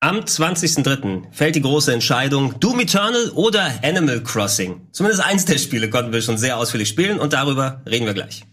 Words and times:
Am 0.00 0.20
20.03. 0.20 1.24
fällt 1.32 1.56
die 1.56 1.60
große 1.60 1.92
Entscheidung 1.92 2.60
Doom 2.60 2.78
Eternal 2.78 3.30
oder 3.30 3.68
Animal 3.82 4.22
Crossing. 4.22 4.80
Zumindest 4.92 5.24
eins 5.24 5.44
der 5.44 5.58
Spiele 5.58 5.90
konnten 5.90 6.12
wir 6.12 6.22
schon 6.22 6.38
sehr 6.38 6.56
ausführlich 6.56 6.88
spielen 6.88 7.18
und 7.18 7.32
darüber 7.32 7.82
reden 7.84 8.06
wir 8.06 8.14
gleich. 8.14 8.44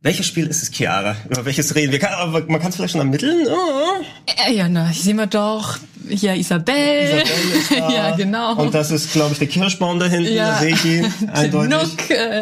Welches 0.00 0.26
Spiel 0.26 0.48
ist 0.48 0.64
es, 0.64 0.72
Chiara? 0.72 1.14
Über 1.30 1.44
welches 1.44 1.76
reden 1.76 1.92
wir? 1.92 2.00
Man 2.48 2.60
kann 2.60 2.70
es 2.70 2.76
vielleicht 2.76 2.90
schon 2.90 3.00
ermitteln? 3.00 3.46
Oh. 3.46 4.02
Äh, 4.48 4.52
ja, 4.52 4.68
na, 4.68 4.92
sehen 4.92 5.16
wir 5.16 5.28
doch. 5.28 5.78
Hier 6.08 6.34
Isabel. 6.34 6.74
Isabel 6.74 7.58
ist 7.58 7.70
da. 7.78 7.90
ja, 7.90 8.16
genau. 8.16 8.56
Und 8.56 8.74
das 8.74 8.90
ist, 8.90 9.12
glaube 9.12 9.32
ich, 9.32 9.38
der 9.38 9.48
Kirschbaum 9.48 9.98
da 9.98 10.06
hinten. 10.06 10.32
Ja. 10.32 10.50
Da 10.52 10.58
sehe 10.60 10.74
ich 10.74 10.84
ihn. 10.84 11.12
Eindeutig. 11.32 11.70
Nook, 11.70 12.10
äh. 12.10 12.40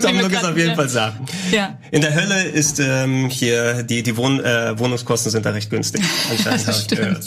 Tom 0.00 0.16
Nook 0.18 0.32
ist 0.32 0.44
auf 0.44 0.56
jeden 0.56 0.74
Fall 0.74 0.88
da. 0.88 1.16
Ja. 1.50 1.78
In 1.90 2.00
der 2.00 2.14
Hölle 2.14 2.44
ist 2.44 2.80
ähm, 2.80 3.28
hier, 3.28 3.82
die, 3.82 4.02
die 4.02 4.16
Wohn, 4.16 4.40
äh, 4.44 4.78
Wohnungskosten 4.78 5.30
sind 5.30 5.46
da 5.46 5.50
recht 5.50 5.70
günstig. 5.70 6.02
Anscheinend 6.30 6.60
Das 6.60 6.66
habe 6.68 6.78
ich 6.78 6.88
gehört. 6.88 7.26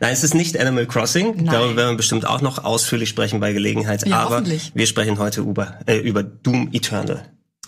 Nein, 0.00 0.12
es 0.12 0.22
ist 0.24 0.34
nicht 0.34 0.58
Animal 0.58 0.86
Crossing. 0.86 1.36
Nein. 1.36 1.46
Darüber 1.46 1.76
werden 1.76 1.90
wir 1.92 1.96
bestimmt 1.96 2.26
auch 2.26 2.42
noch 2.42 2.64
ausführlich 2.64 3.08
sprechen 3.08 3.40
bei 3.40 3.52
Gelegenheit. 3.52 4.06
Ja, 4.06 4.18
Aber 4.18 4.42
wir 4.44 4.86
sprechen 4.86 5.18
heute 5.18 5.40
über, 5.40 5.80
äh, 5.86 5.96
über 5.96 6.22
Doom 6.22 6.68
Eternal. 6.72 7.24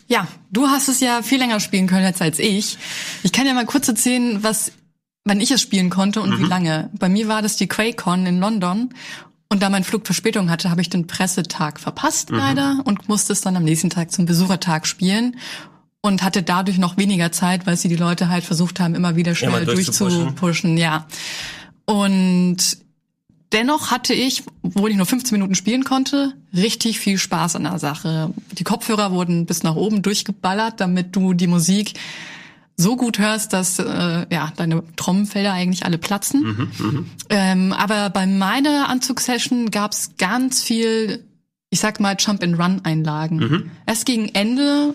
Ja, 0.08 0.26
du 0.50 0.66
hast 0.66 0.88
es 0.88 1.00
ja 1.00 1.22
viel 1.22 1.38
länger 1.38 1.60
spielen 1.60 1.86
können 1.86 2.04
jetzt 2.04 2.22
als 2.22 2.38
ich. 2.38 2.78
Ich 3.22 3.32
kann 3.32 3.46
ja 3.46 3.52
mal 3.52 3.66
kurz 3.66 3.88
erzählen, 3.88 4.42
was, 4.42 4.72
wann 5.28 5.40
ich 5.40 5.50
es 5.50 5.60
spielen 5.60 5.90
konnte 5.90 6.20
und 6.20 6.38
wie 6.38 6.46
lange. 6.46 6.90
Bei 6.98 7.08
mir 7.08 7.28
war 7.28 7.42
das 7.42 7.56
die 7.56 7.68
QuakeCon 7.68 8.26
in 8.26 8.40
London. 8.40 8.90
Und 9.50 9.62
da 9.62 9.70
mein 9.70 9.84
Flug 9.84 10.04
Verspätung 10.04 10.50
hatte, 10.50 10.70
habe 10.70 10.82
ich 10.82 10.90
den 10.90 11.06
Pressetag 11.06 11.80
verpasst 11.80 12.28
leider 12.28 12.82
und 12.84 13.08
musste 13.08 13.32
es 13.32 13.40
dann 13.40 13.56
am 13.56 13.64
nächsten 13.64 13.88
Tag 13.88 14.12
zum 14.12 14.26
Besuchertag 14.26 14.86
spielen 14.86 15.36
und 16.02 16.22
hatte 16.22 16.42
dadurch 16.42 16.76
noch 16.76 16.98
weniger 16.98 17.32
Zeit, 17.32 17.66
weil 17.66 17.76
sie 17.76 17.88
die 17.88 17.96
Leute 17.96 18.28
halt 18.28 18.44
versucht 18.44 18.78
haben, 18.78 18.94
immer 18.94 19.16
wieder 19.16 19.34
schnell 19.34 19.64
durchzupushen. 19.64 20.18
durchzupushen, 20.18 20.76
ja. 20.76 21.06
Und 21.86 22.78
dennoch 23.52 23.90
hatte 23.90 24.12
ich, 24.12 24.44
obwohl 24.62 24.90
ich 24.90 24.96
nur 24.96 25.06
15 25.06 25.34
Minuten 25.34 25.54
spielen 25.54 25.84
konnte, 25.84 26.34
richtig 26.54 27.00
viel 27.00 27.16
Spaß 27.16 27.56
an 27.56 27.64
der 27.64 27.78
Sache. 27.78 28.34
Die 28.52 28.64
Kopfhörer 28.64 29.12
wurden 29.12 29.46
bis 29.46 29.62
nach 29.62 29.76
oben 29.76 30.02
durchgeballert, 30.02 30.80
damit 30.80 31.16
du 31.16 31.32
die 31.32 31.46
Musik 31.46 31.94
so 32.80 32.96
gut 32.96 33.18
hörst, 33.18 33.52
dass 33.52 33.78
äh, 33.80 34.26
ja 34.30 34.52
deine 34.56 34.82
Trommelfelder 34.96 35.52
eigentlich 35.52 35.84
alle 35.84 35.98
platzen. 35.98 36.44
Ähm, 37.28 37.72
aber 37.72 38.08
bei 38.08 38.26
meiner 38.26 38.88
Anzugssession 38.88 39.70
gab's 39.70 40.12
ganz 40.16 40.62
viel, 40.62 41.24
ich 41.70 41.80
sag 41.80 42.00
mal 42.00 42.16
Jump-and-Run-Einlagen. 42.18 43.38
Erst 43.84 44.06
gegen 44.06 44.28
Ende 44.28 44.94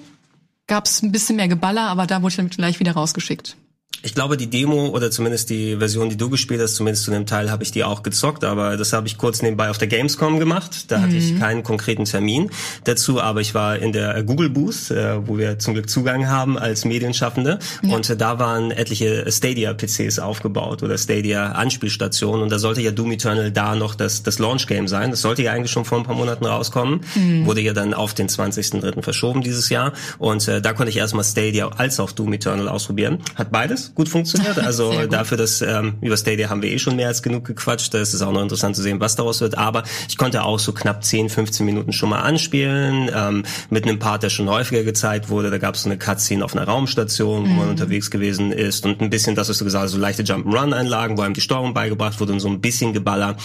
gab's 0.66 1.04
ein 1.04 1.12
bisschen 1.12 1.36
mehr 1.36 1.50
Geballer, 1.50 1.90
aber 1.90 2.08
da 2.08 2.22
wurde 2.22 2.32
ich 2.32 2.38
dann 2.38 2.50
gleich 2.50 2.80
wieder 2.80 2.94
rausgeschickt. 2.94 3.58
Ich 4.06 4.14
glaube, 4.14 4.36
die 4.36 4.50
Demo 4.50 4.88
oder 4.88 5.12
zumindest 5.12 5.50
die 5.50 5.78
Version, 5.78 6.10
die 6.10 6.18
du 6.18 6.30
gespielt 6.30 6.60
hast, 6.60 6.76
zumindest 6.76 7.06
zu 7.06 7.12
dem 7.12 7.26
Teil 7.26 7.50
habe 7.50 7.64
ich 7.64 7.72
die 7.72 7.86
auch 7.86 8.04
gezockt, 8.04 8.44
aber 8.44 8.76
das 8.76 8.92
habe 8.92 9.08
ich 9.08 9.18
kurz 9.18 9.42
nebenbei 9.42 9.70
auf 9.70 9.78
der 9.78 9.88
Gamescom 9.88 10.40
gemacht. 10.40 10.92
Da 10.92 11.00
hatte 11.00 11.16
ich 11.16 11.40
keinen 11.40 11.64
konkreten 11.64 12.04
Termin 12.04 12.50
dazu, 12.84 13.22
aber 13.22 13.40
ich 13.40 13.56
war 13.56 13.80
in 13.80 13.94
der 13.94 14.22
Google 14.24 14.50
Booth, 14.50 14.92
äh, 14.92 15.26
wo 15.26 15.38
wir 15.38 15.58
zum 15.58 15.74
Glück 15.74 15.90
Zugang 15.90 16.28
haben 16.28 16.60
als 16.60 16.84
Medienschaffende 16.84 17.60
und 17.84 18.10
äh, 18.10 18.18
da 18.18 18.40
waren 18.40 18.72
etliche 18.72 19.32
Stadia-PCs 19.32 20.20
aufgebaut 20.20 20.84
oder 20.84 20.98
Stadia-Anspielstationen 20.98 22.44
und 22.44 22.52
da 22.52 22.60
sollte 22.60 22.82
ja 22.82 22.92
Doom 22.92 23.14
Eternal 23.14 23.54
da 23.54 23.74
noch 23.74 23.96
das, 23.96 24.22
das 24.22 24.38
Launch-Game 24.38 24.90
sein. 24.90 25.12
Das 25.12 25.22
sollte 25.22 25.44
ja 25.44 25.54
eigentlich 25.54 25.72
schon 25.72 25.86
vor 25.86 25.98
ein 25.98 26.04
paar 26.04 26.16
Monaten 26.16 26.46
rauskommen, 26.46 27.00
wurde 27.46 27.62
ja 27.62 27.72
dann 27.72 27.94
auf 27.94 28.14
den 28.14 28.28
20.03. 28.28 29.02
verschoben 29.02 29.44
dieses 29.44 29.70
Jahr 29.70 29.94
und 30.18 30.46
äh, 30.50 30.62
da 30.62 30.74
konnte 30.74 30.90
ich 30.90 30.98
erstmal 30.98 31.24
Stadia 31.24 31.70
als 31.70 32.02
auch 32.02 32.12
Doom 32.12 32.34
Eternal 32.34 32.68
ausprobieren. 32.68 33.20
Hat 33.36 33.50
beides 33.50 33.93
gut 33.96 34.10
funktioniert, 34.10 34.60
also 34.66 34.92
gut. 34.92 35.14
dafür, 35.14 35.38
dass 35.38 35.62
ähm, 35.62 35.96
über 36.02 36.18
Stadia 36.18 36.50
haben 36.50 36.62
wir 36.62 36.72
eh 36.72 36.80
schon 36.80 36.96
mehr 36.96 37.08
als 37.08 37.22
genug 37.22 37.46
gequatscht, 37.46 37.94
da 37.94 38.00
ist 38.00 38.14
es 38.14 38.22
auch 38.22 38.32
noch 38.32 38.42
interessant 38.42 38.76
zu 38.76 38.82
sehen, 38.82 39.00
was 39.00 39.16
daraus 39.16 39.42
wird, 39.42 39.58
aber 39.58 39.84
ich 40.08 40.18
konnte 40.18 40.44
auch 40.44 40.60
so 40.60 40.74
knapp 40.74 41.04
10, 41.04 41.30
15 41.30 41.66
Minuten 41.66 41.94
schon 41.94 42.10
mal 42.10 42.22
anspielen, 42.22 43.10
ähm, 43.14 43.44
mit 43.70 43.84
einem 43.86 44.00
Part, 44.00 44.24
der 44.24 44.30
schon 44.30 44.50
häufiger 44.50 44.84
gezeigt 44.84 45.30
wurde, 45.30 45.50
da 45.50 45.58
gab 45.58 45.76
es 45.76 45.84
so 45.84 45.90
eine 45.90 45.98
Cutscene 45.98 46.44
auf 46.44 46.56
einer 46.56 46.66
Raumstation, 46.66 47.44
wo 47.50 47.54
man 47.54 47.70
unterwegs 47.70 48.10
gewesen 48.12 48.52
ist. 48.52 48.86
Und 48.86 49.02
ein 49.02 49.10
bisschen, 49.10 49.36
das 49.36 49.50
was 49.50 49.58
du 49.58 49.66
gesagt 49.66 49.86
hast, 49.86 49.92
so 49.92 49.98
leichte 49.98 50.24
Jump'n'Run-Einlagen, 50.24 51.18
wo 51.18 51.22
einem 51.22 51.34
die 51.34 51.42
Steuerung 51.42 51.74
beigebracht 51.74 52.20
wurde 52.20 52.34
und 52.34 52.40
so 52.40 52.48
ein 52.48 52.62
bisschen 52.62 52.94
Geballer. 52.94 53.36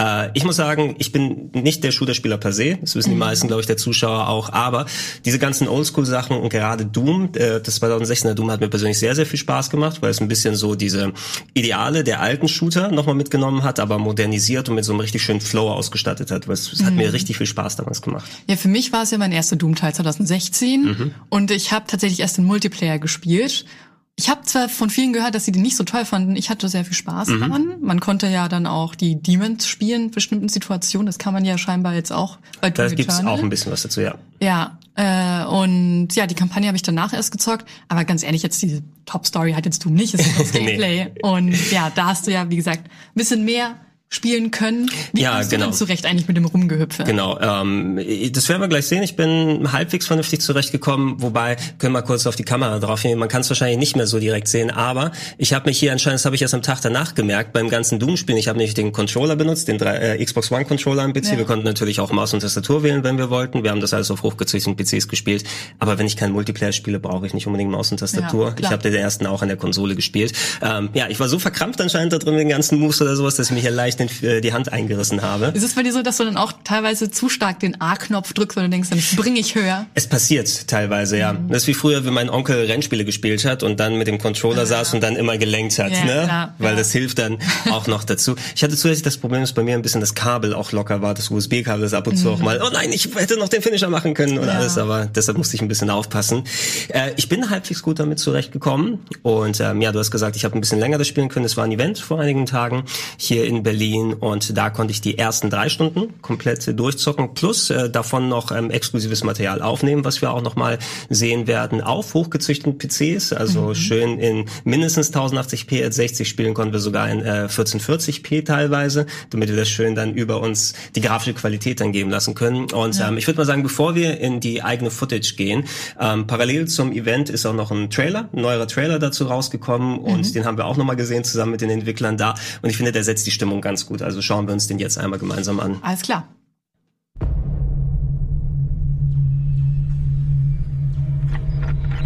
Äh, 0.00 0.30
ich 0.34 0.44
muss 0.44 0.56
sagen, 0.56 0.94
ich 0.98 1.12
bin 1.12 1.50
nicht 1.52 1.84
der 1.84 1.90
Shooter-Spieler 1.90 2.38
per 2.38 2.52
se, 2.52 2.78
das 2.80 2.96
wissen 2.96 3.10
die 3.10 3.16
meisten, 3.16 3.48
glaube 3.48 3.60
ich, 3.60 3.66
der 3.66 3.76
Zuschauer 3.76 4.28
auch, 4.28 4.52
aber 4.52 4.86
diese 5.24 5.38
ganzen 5.38 5.68
Oldschool-Sachen 5.68 6.36
und 6.36 6.48
gerade 6.48 6.86
Doom, 6.86 7.30
äh, 7.34 7.60
das 7.60 7.80
2016er 7.82 8.34
Doom 8.34 8.50
hat 8.50 8.60
mir 8.60 8.68
persönlich 8.68 8.98
sehr, 8.98 9.14
sehr 9.14 9.26
viel 9.26 9.38
Spaß 9.38 9.70
gemacht, 9.70 9.91
weil 10.00 10.10
es 10.10 10.20
ein 10.20 10.28
bisschen 10.28 10.54
so 10.54 10.74
diese 10.74 11.12
Ideale 11.52 12.04
der 12.04 12.20
alten 12.20 12.48
Shooter 12.48 12.90
nochmal 12.90 13.14
mitgenommen 13.14 13.62
hat, 13.64 13.80
aber 13.80 13.98
modernisiert 13.98 14.68
und 14.68 14.76
mit 14.76 14.84
so 14.84 14.92
einem 14.92 15.00
richtig 15.00 15.22
schönen 15.22 15.40
Flow 15.40 15.70
ausgestattet 15.70 16.30
hat. 16.30 16.48
Es 16.48 16.72
es 16.72 16.82
hat 16.84 16.94
mir 16.94 17.12
richtig 17.12 17.36
viel 17.36 17.46
Spaß 17.46 17.76
damals 17.76 18.00
gemacht. 18.00 18.30
Ja, 18.48 18.56
für 18.56 18.68
mich 18.68 18.92
war 18.92 19.02
es 19.02 19.10
ja 19.10 19.18
mein 19.18 19.32
erster 19.32 19.56
Doom-Teil 19.56 19.92
2016 19.94 21.12
und 21.28 21.50
ich 21.50 21.72
habe 21.72 21.84
tatsächlich 21.88 22.20
erst 22.20 22.38
den 22.38 22.44
Multiplayer 22.44 22.98
gespielt. 22.98 23.66
Ich 24.14 24.28
habe 24.28 24.42
zwar 24.42 24.68
von 24.68 24.90
vielen 24.90 25.14
gehört, 25.14 25.34
dass 25.34 25.46
sie 25.46 25.52
den 25.52 25.62
nicht 25.62 25.76
so 25.76 25.84
toll 25.84 26.04
fanden. 26.04 26.36
Ich 26.36 26.50
hatte 26.50 26.68
sehr 26.68 26.84
viel 26.84 26.94
Spaß 26.94 27.28
daran. 27.28 27.76
Man 27.80 27.98
konnte 27.98 28.28
ja 28.28 28.46
dann 28.46 28.66
auch 28.66 28.94
die 28.94 29.20
Demons 29.20 29.66
spielen 29.66 30.04
in 30.04 30.10
bestimmten 30.10 30.48
Situationen. 30.50 31.06
Das 31.06 31.18
kann 31.18 31.32
man 31.32 31.44
ja 31.46 31.56
scheinbar 31.56 31.94
jetzt 31.94 32.12
auch 32.12 32.38
bei 32.60 32.68
Da 32.70 32.86
Doom 32.88 32.96
gibt's 32.96 33.14
Eternal. 33.14 33.34
auch 33.34 33.42
ein 33.42 33.48
bisschen 33.48 33.72
was 33.72 33.82
dazu, 33.82 34.02
ja. 34.02 34.14
Ja, 34.40 34.78
äh, 34.94 35.44
und 35.44 36.08
ja, 36.14 36.26
die 36.26 36.34
Kampagne 36.34 36.68
habe 36.68 36.76
ich 36.76 36.82
danach 36.82 37.12
erst 37.12 37.32
gezockt. 37.32 37.66
Aber 37.88 38.04
ganz 38.04 38.22
ehrlich, 38.22 38.42
jetzt 38.42 38.60
diese 38.62 38.82
Top-Story 39.06 39.52
hat 39.52 39.64
jetzt 39.64 39.84
Doom 39.84 39.94
nicht, 39.94 40.14
es 40.14 40.26
ist 40.26 40.38
das 40.38 40.52
Nee. 40.52 40.58
Gameplay. 40.66 41.06
Und 41.22 41.70
ja, 41.70 41.90
da 41.94 42.06
hast 42.06 42.26
du 42.26 42.32
ja, 42.32 42.50
wie 42.50 42.56
gesagt, 42.56 42.84
ein 42.86 43.14
bisschen 43.14 43.44
mehr 43.44 43.76
spielen 44.12 44.50
können. 44.50 44.90
Wie 45.14 45.22
Ja, 45.22 45.42
genau. 45.42 45.66
du 45.66 45.72
zurecht 45.72 46.04
eigentlich 46.04 46.28
mit 46.28 46.36
dem 46.36 46.44
Rumgehüpfe? 46.44 47.04
Genau, 47.04 47.38
ähm, 47.40 47.98
das 48.32 48.48
werden 48.50 48.60
wir 48.60 48.68
gleich 48.68 48.86
sehen. 48.86 49.02
Ich 49.02 49.16
bin 49.16 49.72
halbwegs 49.72 50.06
vernünftig 50.06 50.40
zurechtgekommen, 50.42 51.22
wobei, 51.22 51.56
können 51.78 51.94
wir 51.94 52.02
kurz 52.02 52.26
auf 52.26 52.36
die 52.36 52.42
Kamera 52.44 52.78
drauf 52.78 53.02
nehmen, 53.04 53.18
man 53.18 53.28
kann 53.30 53.40
es 53.40 53.48
wahrscheinlich 53.48 53.78
nicht 53.78 53.96
mehr 53.96 54.06
so 54.06 54.18
direkt 54.20 54.48
sehen, 54.48 54.70
aber 54.70 55.12
ich 55.38 55.54
habe 55.54 55.68
mich 55.70 55.78
hier 55.78 55.92
anscheinend, 55.92 56.20
das 56.20 56.26
habe 56.26 56.36
ich 56.36 56.42
erst 56.42 56.52
am 56.52 56.60
Tag 56.60 56.80
danach 56.82 57.14
gemerkt, 57.14 57.54
beim 57.54 57.70
ganzen 57.70 57.98
Doom-Spielen, 57.98 58.38
ich 58.38 58.48
habe 58.48 58.58
nämlich 58.58 58.74
den 58.74 58.92
Controller 58.92 59.34
benutzt, 59.34 59.66
den 59.68 59.78
drei, 59.78 59.96
äh, 59.96 60.24
Xbox 60.24 60.52
One-Controller 60.52 61.02
am 61.04 61.14
PC, 61.14 61.32
Ja. 61.32 61.38
wir 61.38 61.44
konnten 61.46 61.64
natürlich 61.64 61.98
auch 61.98 62.12
Maus 62.12 62.34
und 62.34 62.40
Tastatur 62.40 62.82
wählen, 62.82 63.02
wenn 63.04 63.16
wir 63.16 63.30
wollten, 63.30 63.64
wir 63.64 63.70
haben 63.70 63.80
das 63.80 63.94
alles 63.94 64.10
auf 64.10 64.22
hochgezüchteten 64.22 64.76
PCs 64.76 65.08
gespielt, 65.08 65.44
aber 65.78 65.98
wenn 65.98 66.06
ich 66.06 66.18
keinen 66.18 66.32
Multiplayer 66.32 66.72
spiele, 66.72 67.00
brauche 67.00 67.26
ich 67.26 67.32
nicht 67.32 67.46
unbedingt 67.46 67.70
Maus 67.70 67.90
und 67.90 67.98
Tastatur. 67.98 68.48
Ja, 68.48 68.54
ich 68.58 68.66
habe 68.70 68.82
den 68.82 68.94
ersten 68.94 69.26
auch 69.26 69.40
an 69.40 69.48
der 69.48 69.56
Konsole 69.56 69.94
gespielt. 69.96 70.34
Ähm, 70.60 70.90
ja, 70.92 71.08
ich 71.08 71.18
war 71.18 71.28
so 71.30 71.38
verkrampft 71.38 71.80
anscheinend 71.80 72.12
da 72.12 72.18
drin 72.18 72.34
mit 72.34 72.42
den 72.42 72.48
ganzen 72.50 72.78
Moves 72.78 73.00
oder 73.00 73.16
sowas, 73.16 73.36
dass 73.36 73.46
ich 73.46 73.52
mir 73.54 73.60
hier 73.60 73.70
leicht 73.70 74.01
den, 74.06 74.28
äh, 74.28 74.40
die 74.40 74.52
Hand 74.52 74.72
eingerissen 74.72 75.22
habe. 75.22 75.46
Ist 75.54 75.62
es 75.62 75.74
bei 75.74 75.82
dir 75.82 75.92
so, 75.92 76.02
dass 76.02 76.16
du 76.18 76.24
dann 76.24 76.36
auch 76.36 76.52
teilweise 76.64 77.10
zu 77.10 77.28
stark 77.28 77.60
den 77.60 77.80
A-Knopf 77.80 78.32
drückst, 78.32 78.56
weil 78.56 78.64
du 78.64 78.70
denkst, 78.70 78.90
dann 78.90 79.00
springe 79.00 79.38
ich 79.40 79.54
höher? 79.54 79.86
Es 79.94 80.06
passiert 80.06 80.68
teilweise, 80.68 81.18
ja. 81.18 81.32
Mhm. 81.34 81.48
Das 81.48 81.62
ist 81.62 81.66
wie 81.68 81.74
früher, 81.74 82.04
wenn 82.04 82.14
mein 82.14 82.30
Onkel 82.30 82.66
Rennspiele 82.66 83.04
gespielt 83.04 83.44
hat 83.44 83.62
und 83.62 83.80
dann 83.80 83.96
mit 83.98 84.06
dem 84.06 84.18
Controller 84.18 84.66
saß 84.66 84.94
und 84.94 85.02
dann 85.02 85.16
immer 85.16 85.38
gelenkt 85.38 85.78
hat, 85.78 85.92
Ja, 85.92 86.04
ne? 86.04 86.22
klar, 86.24 86.54
Weil 86.58 86.72
ja. 86.72 86.76
das 86.78 86.92
hilft 86.92 87.18
dann 87.18 87.38
auch 87.70 87.86
noch 87.86 88.04
dazu. 88.04 88.34
Ich 88.54 88.62
hatte 88.62 88.74
zusätzlich 88.76 89.02
das 89.02 89.16
Problem, 89.16 89.40
dass 89.40 89.52
bei 89.52 89.62
mir 89.62 89.74
ein 89.74 89.82
bisschen 89.82 90.00
das 90.00 90.14
Kabel 90.14 90.54
auch 90.54 90.72
locker 90.72 91.02
war, 91.02 91.14
das 91.14 91.30
USB-Kabel, 91.30 91.82
das 91.82 91.94
ab 91.94 92.06
und 92.06 92.16
zu 92.16 92.30
auch 92.30 92.38
mal, 92.40 92.60
oh 92.64 92.70
nein, 92.72 92.92
ich 92.92 93.08
hätte 93.14 93.36
noch 93.38 93.48
den 93.48 93.62
Finisher 93.62 93.88
machen 93.88 94.14
können 94.14 94.38
und 94.38 94.44
Mhm. 94.44 94.50
Alles, 94.52 94.76
aber 94.76 95.06
deshalb 95.06 95.38
musste 95.38 95.56
ich 95.56 95.62
ein 95.62 95.68
bisschen 95.68 95.88
aufpassen. 95.88 96.44
Äh, 96.88 97.12
ich 97.16 97.28
bin 97.28 97.48
halbwegs 97.50 97.82
gut 97.82 97.98
damit 97.98 98.18
zurechtgekommen 98.18 98.98
und 99.22 99.60
ähm, 99.60 99.80
ja, 99.80 99.92
du 99.92 99.98
hast 99.98 100.10
gesagt, 100.10 100.36
ich 100.36 100.44
habe 100.44 100.54
ein 100.56 100.60
bisschen 100.60 100.78
länger 100.78 100.98
das 100.98 101.08
spielen 101.08 101.28
können. 101.28 101.44
Es 101.46 101.56
war 101.56 101.64
ein 101.64 101.72
Event 101.72 101.98
vor 101.98 102.20
einigen 102.20 102.44
Tagen 102.46 102.84
hier 103.16 103.44
in 103.44 103.62
Berlin 103.62 103.91
und 103.98 104.56
da 104.56 104.70
konnte 104.70 104.92
ich 104.92 105.00
die 105.00 105.18
ersten 105.18 105.50
drei 105.50 105.68
Stunden 105.68 106.20
komplett 106.22 106.78
durchzocken, 106.78 107.34
plus 107.34 107.70
äh, 107.70 107.90
davon 107.90 108.28
noch 108.28 108.50
ähm, 108.50 108.70
exklusives 108.70 109.24
Material 109.24 109.62
aufnehmen, 109.62 110.04
was 110.04 110.22
wir 110.22 110.32
auch 110.32 110.42
noch 110.42 110.56
mal 110.56 110.78
sehen 111.08 111.46
werden 111.46 111.80
auf 111.80 112.14
hochgezüchteten 112.14 112.78
PCs, 112.78 113.32
also 113.32 113.74
schön 113.74 114.18
in 114.18 114.46
mindestens 114.64 115.12
1080p 115.12 115.84
at 115.84 115.94
60 115.94 116.28
spielen 116.28 116.54
konnten 116.54 116.72
wir 116.72 116.80
sogar 116.80 117.08
in 117.10 117.20
äh, 117.20 117.48
1440p 117.48 118.44
teilweise, 118.44 119.06
damit 119.30 119.48
wir 119.48 119.56
das 119.56 119.68
schön 119.68 119.94
dann 119.94 120.14
über 120.14 120.40
uns 120.40 120.74
die 120.94 121.00
grafische 121.00 121.34
Qualität 121.34 121.80
dann 121.80 121.92
geben 121.92 122.10
lassen 122.10 122.34
können. 122.34 122.70
Und 122.72 123.00
ähm, 123.00 123.18
ich 123.18 123.26
würde 123.26 123.38
mal 123.38 123.44
sagen, 123.44 123.62
bevor 123.62 123.94
wir 123.94 124.18
in 124.20 124.40
die 124.40 124.62
eigene 124.62 124.90
Footage 124.90 125.34
gehen, 125.36 125.64
ähm, 126.00 126.26
parallel 126.26 126.68
zum 126.68 126.92
Event 126.92 127.30
ist 127.30 127.46
auch 127.46 127.54
noch 127.54 127.70
ein 127.70 127.90
Trailer, 127.90 128.28
ein 128.32 128.42
neuerer 128.42 128.66
Trailer 128.66 128.98
dazu 128.98 129.26
rausgekommen 129.26 129.98
und 129.98 130.34
den 130.34 130.44
haben 130.44 130.56
wir 130.56 130.66
auch 130.66 130.76
noch 130.76 130.84
mal 130.84 130.94
gesehen 130.94 131.24
zusammen 131.24 131.52
mit 131.52 131.60
den 131.60 131.70
Entwicklern 131.70 132.16
da. 132.16 132.34
Und 132.62 132.70
ich 132.70 132.76
finde, 132.76 132.92
der 132.92 133.04
setzt 133.04 133.26
die 133.26 133.30
Stimmung 133.30 133.60
ganz 133.60 133.81
gut. 133.86 134.02
Also 134.02 134.22
schauen 134.22 134.46
wir 134.46 134.52
uns 134.54 134.66
den 134.66 134.78
jetzt 134.78 134.98
einmal 134.98 135.18
gemeinsam 135.18 135.60
an. 135.60 135.78
Alles 135.82 136.02
klar. 136.02 136.28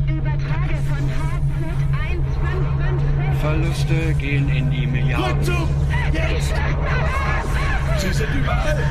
Übertrage 0.09 0.77
von 0.89 1.11
HZ155. 3.37 3.41
Verluste 3.41 4.15
gehen 4.19 4.49
in 4.49 4.71
die 4.71 4.87
Milliarden. 4.87 5.37
Rückzug! 5.39 5.69
Jetzt! 6.13 6.55
Sie 7.99 8.13
sind 8.13 8.29
überall! 8.35 8.85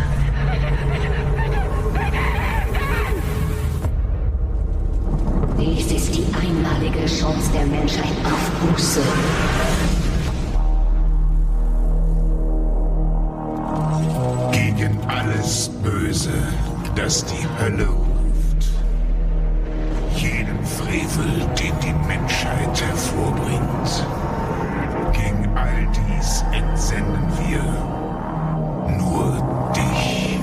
Dies 5.60 5.92
ist 5.92 6.16
die 6.16 6.26
einmalige 6.36 7.06
Chance 7.06 7.52
der 7.54 7.66
Menschheit 7.66 8.16
auf 8.26 8.52
Buße. 8.62 9.02
Gegen 14.52 15.00
alles 15.08 15.70
Böse, 15.84 16.32
das 16.96 17.26
die 17.26 17.48
Hölle 17.60 17.88
ruft. 17.88 18.68
Jeden 20.16 20.66
Frevel, 20.66 21.48
den 21.60 21.74
die 21.82 21.94
Menschheit 22.08 22.82
hervorbringt. 22.82 24.06
Gegen 25.14 25.58
all 25.58 25.88
dies 25.94 26.44
entsenden 26.52 27.28
wir 27.48 27.64
nur 28.98 29.74
dich. 29.76 30.40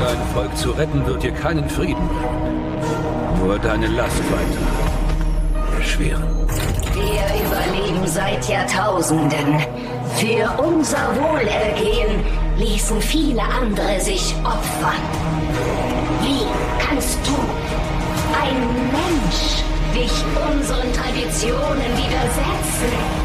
Dein 0.00 0.34
Volk 0.34 0.56
zu 0.56 0.70
retten 0.72 1.06
wird 1.06 1.22
dir 1.22 1.32
keinen 1.32 1.68
Frieden 1.68 2.08
bringen. 2.08 2.62
Nur 3.44 3.58
deine 3.58 3.86
Last 3.88 4.22
weiter 4.30 5.78
erschweren. 5.78 6.42
Seit 8.04 8.48
Jahrtausenden. 8.48 9.58
Für 10.16 10.62
unser 10.62 11.16
Wohlergehen 11.16 12.22
ließen 12.58 13.00
viele 13.00 13.42
andere 13.42 14.00
sich 14.00 14.34
opfern. 14.44 15.00
Wie 16.20 16.46
kannst 16.84 17.18
du, 17.26 17.34
ein 18.38 18.58
Mensch, 18.92 19.62
dich 19.94 20.12
unseren 20.50 20.92
Traditionen 20.92 21.96
widersetzen? 21.96 23.21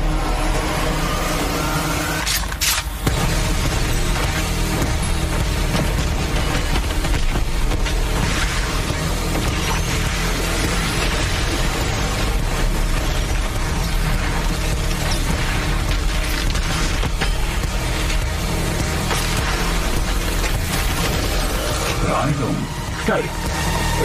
Beeilung, 22.07 22.55
steig. 23.03 23.29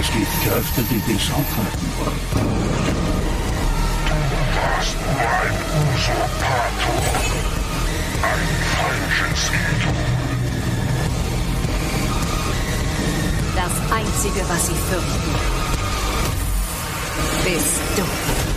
Es 0.01 0.07
gibt 0.11 0.27
Kräfte, 0.43 0.83
die 0.91 0.99
dich 1.13 1.31
aufhalten 1.31 1.93
wollen. 1.99 2.21
Du 4.09 4.15
warst 4.59 4.97
nur 5.07 5.31
ein 5.39 5.57
Usurpator. 5.95 7.03
Ein 8.23 8.49
falsches 8.75 9.43
Idol. 9.71 10.03
Das 13.55 13.75
Einzige, 13.97 14.41
was 14.49 14.67
sie 14.67 14.79
fürchten, 14.91 15.35
bist 17.45 17.83
du. 17.97 18.52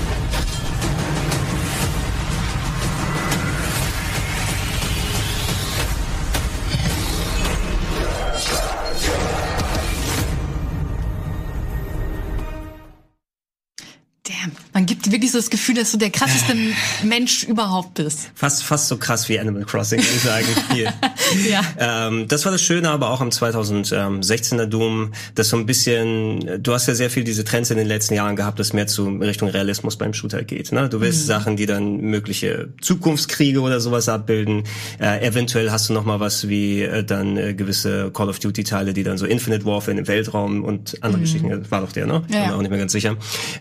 Wirklich 15.12 15.32
so 15.32 15.38
das 15.38 15.50
Gefühl, 15.50 15.76
dass 15.76 15.92
du 15.92 15.98
der 15.98 16.10
krasseste 16.10 16.56
Mensch 17.04 17.44
überhaupt 17.44 17.96
bist. 17.96 18.30
Fast, 18.36 18.64
fast 18.64 18.88
so 18.88 18.98
krass 18.98 19.30
wie 19.30 19.40
Animal 19.40 19.66
Crossing, 19.66 20.00
würde 20.00 20.16
ich 20.16 20.22
sagen. 20.22 20.48
Hier. 20.72 20.94
Ja. 21.50 21.62
Ähm, 22.08 22.28
das 22.28 22.46
war 22.46 22.52
das 22.52 22.62
Schöne 22.62 22.90
aber 22.90 23.10
auch 23.12 23.22
am 23.22 23.30
2016er 23.30 24.66
Doom, 24.66 25.14
dass 25.36 25.50
so 25.50 25.58
ein 25.58 25.66
bisschen, 25.66 26.62
du 26.62 26.74
hast 26.74 26.88
ja 26.88 26.96
sehr 26.96 27.10
viel 27.10 27.24
diese 27.24 27.44
Trends 27.44 27.72
in 27.72 27.78
den 27.78 27.88
letzten 27.88 28.14
Jahren 28.16 28.36
gehabt, 28.36 28.60
dass 28.60 28.74
mehr 28.74 28.88
zu 28.88 29.08
Richtung 29.08 29.50
Realismus 29.50 29.98
beim 29.98 30.14
Shooter 30.14 30.44
geht. 30.44 30.72
Ne? 30.72 30.90
Du 30.90 31.02
willst 31.02 31.26
Sachen, 31.26 31.56
die 31.58 31.66
dann 31.66 31.98
mögliche 32.02 32.70
Zukunftskriege 32.82 33.60
oder 33.62 33.80
sowas 33.80 34.10
abbilden. 34.10 34.64
Äh, 35.00 35.26
eventuell 35.26 35.72
hast 35.72 35.90
du 35.90 35.94
noch 35.94 36.06
mal 36.06 36.20
was 36.20 36.48
wie 36.48 36.82
äh, 36.82 37.04
dann 37.04 37.38
äh, 37.38 37.54
gewisse 37.54 38.12
Call 38.12 38.30
of 38.30 38.40
Duty 38.40 38.64
Teile, 38.64 38.94
die 38.94 39.04
dann 39.04 39.18
so 39.18 39.26
Infinite 39.26 39.66
Warfare 39.66 39.98
im 39.98 40.08
Weltraum 40.08 40.64
und 40.64 40.98
andere 41.02 41.22
Geschichten, 41.22 41.50
das 41.50 41.72
war 41.72 41.82
doch 41.82 41.92
der, 41.92 42.08
ne? 42.08 42.22
Ich 42.26 42.28
bin 42.28 42.36
Ja, 42.36 42.42
mir 42.42 42.48
ja. 42.52 42.56
auch 42.56 42.62
nicht 42.62 42.70
mehr 42.72 42.80
ganz 42.80 42.92
sicher, 42.92 43.16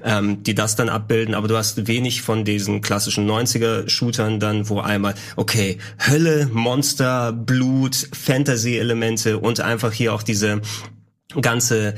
ähm, 0.05 0.43
die 0.43 0.55
das 0.55 0.76
dann 0.76 0.88
abbilden, 0.88 1.34
aber 1.34 1.49
du 1.49 1.56
hast 1.56 1.87
wenig 1.87 2.22
von 2.22 2.44
diesen 2.44 2.81
klassischen 2.81 3.28
90er-Shootern 3.28 4.38
dann, 4.40 4.69
wo 4.69 4.81
einmal, 4.81 5.14
okay, 5.37 5.78
Hölle, 6.06 6.49
Monster, 6.52 7.32
Blut, 7.32 7.54
Fantasy-Elemente 8.12 9.39
und 9.39 9.61
einfach 9.61 9.93
hier 9.93 10.15
auch 10.15 10.23
diese 10.23 10.61
ganze 11.41 11.95